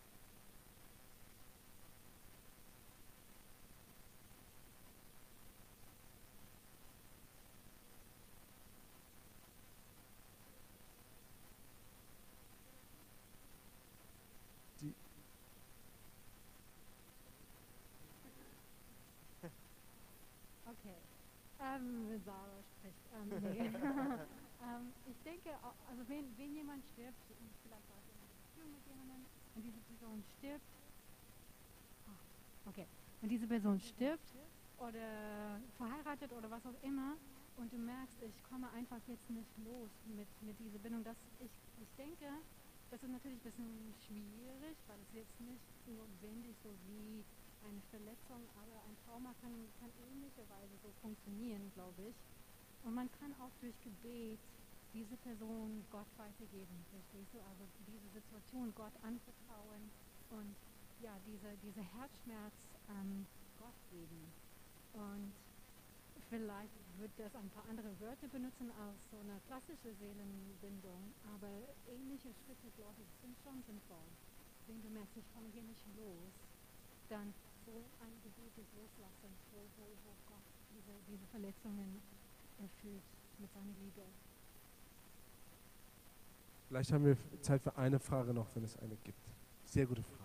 Okay. 20.66 20.96
Ähm, 21.74 22.20
Sarah 22.24 22.62
spricht. 22.62 23.02
Ähm, 23.14 23.28
nee. 23.42 23.58
ähm, 24.62 24.92
ich 25.06 25.18
denke, 25.24 25.50
also 25.90 26.08
wenn, 26.08 26.36
wenn 26.38 26.54
jemand 26.54 26.84
stirbt, 26.92 27.18
vielleicht 27.62 27.88
war 27.90 27.98
es 27.98 28.08
in 28.08 28.16
einer 28.18 28.30
Beziehung 28.30 28.70
mit 28.72 28.86
jemandem, 28.86 29.26
und 29.54 29.62
diese 29.62 29.80
Person 29.80 30.22
stirbt, 30.38 30.64
oh, 32.06 32.68
okay, 32.70 32.86
wenn 33.20 33.28
diese 33.28 33.46
Person 33.46 33.80
stirbt 33.80 34.36
oder 34.78 35.60
verheiratet 35.76 36.32
oder 36.32 36.50
was 36.50 36.64
auch 36.66 36.82
immer, 36.82 37.16
und 37.56 37.72
du 37.72 37.78
merkst, 37.78 38.20
ich 38.22 38.42
komme 38.42 38.68
einfach 38.72 38.98
jetzt 39.06 39.30
nicht 39.30 39.50
los 39.64 39.90
mit, 40.04 40.26
mit 40.42 40.58
dieser 40.58 40.78
Bindung, 40.78 41.04
das, 41.04 41.16
ich, 41.38 41.50
ich 41.80 41.88
denke, 41.96 42.26
das 42.90 43.02
ist 43.02 43.10
natürlich 43.10 43.38
ein 43.38 43.46
bisschen 43.46 43.94
schwierig, 44.06 44.76
weil 44.86 44.98
es 45.00 45.12
jetzt 45.14 45.40
nicht 45.40 45.62
notwendig 45.86 46.56
so 46.62 46.70
wie 46.86 47.24
eine 47.64 47.80
Verletzung, 47.90 48.42
aber 48.60 48.76
ein 48.84 48.96
Trauma 49.04 49.34
kann, 49.40 49.52
kann 49.80 49.90
ähnlicherweise 50.12 50.74
so 50.82 50.90
funktionieren, 51.00 51.70
glaube 51.74 52.02
ich. 52.08 52.16
Und 52.84 52.94
man 52.94 53.08
kann 53.20 53.32
auch 53.40 53.52
durch 53.60 53.74
Gebet 53.82 54.38
diese 54.92 55.16
Person 55.26 55.82
Gott 55.90 56.06
weitergeben, 56.16 56.76
verstehst 56.92 57.34
du? 57.34 57.40
Also 57.50 57.64
diese 57.88 58.08
Situation 58.14 58.72
Gott 58.76 58.94
anvertrauen 59.02 59.90
und 60.30 60.54
ja, 61.02 61.18
diese, 61.26 61.50
diese 61.64 61.82
Herzschmerz 61.82 62.54
ähm, 62.88 63.26
Gott 63.58 63.74
geben. 63.90 64.22
Und 64.94 65.32
vielleicht 66.30 66.72
wird 66.98 67.10
das 67.18 67.34
ein 67.34 67.50
paar 67.50 67.66
andere 67.68 67.90
Wörter 68.00 68.28
benutzen 68.28 68.70
als 68.78 68.98
so 69.10 69.18
eine 69.18 69.40
klassische 69.50 69.90
Seelenbindung, 69.98 71.12
aber 71.34 71.50
ähnliche 71.90 72.30
Schritte, 72.30 72.70
glaube 72.78 73.02
ich, 73.02 73.10
sind 73.20 73.34
schon 73.42 73.58
sinnvoll. 73.66 74.08
Wenn 74.66 74.80
du 74.80 74.88
merkst, 74.94 75.16
ich 75.16 75.28
komme 75.34 75.50
hier 75.52 75.64
nicht 75.64 75.84
los, 75.98 76.32
dann 77.10 77.34
so 77.66 77.72
ein 78.00 78.12
Gebet 78.22 78.52
Loslassen, 78.76 79.32
wo, 79.52 79.58
wo, 79.76 79.84
wo 80.04 80.12
Gott 80.28 80.46
diese, 80.70 80.92
diese 81.08 81.26
Verletzungen 81.30 82.00
erfüllt 82.58 83.02
mit 83.38 83.52
seiner 83.52 83.74
Liebe. 83.82 84.02
Vielleicht 86.68 86.92
haben 86.92 87.04
wir 87.04 87.16
Zeit 87.42 87.62
für 87.62 87.76
eine 87.76 87.98
Frage 87.98 88.32
noch, 88.32 88.46
wenn 88.54 88.64
es 88.64 88.76
eine 88.78 88.96
gibt. 89.04 89.18
Sehr 89.64 89.86
gute 89.86 90.02
Frage. 90.02 90.24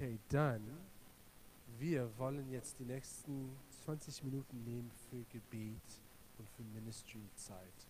Okay, 0.00 0.20
dann, 0.28 0.62
wir 1.78 2.16
wollen 2.18 2.50
jetzt 2.50 2.78
die 2.78 2.84
nächsten 2.84 3.56
20 3.84 4.24
Minuten 4.24 4.64
nehmen 4.64 4.90
für 5.10 5.22
Gebet 5.30 6.02
und 6.38 6.48
für 6.50 6.62
Ministry-Zeit. 6.62 7.86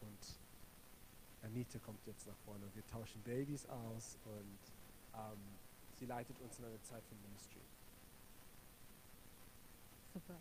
Und 0.00 0.38
Anita 1.42 1.78
kommt 1.80 2.06
jetzt 2.06 2.26
nach 2.26 2.36
vorne 2.44 2.64
und 2.64 2.74
wir 2.74 2.86
tauschen 2.86 3.20
Babys 3.22 3.66
aus 3.66 4.18
und 4.24 4.58
ähm, 5.14 5.38
sie 5.98 6.06
leitet 6.06 6.40
uns 6.40 6.58
in 6.58 6.64
eine 6.66 6.80
Zeit 6.82 7.02
für 7.04 7.14
Ministry. 7.16 7.60
Super. 10.12 10.38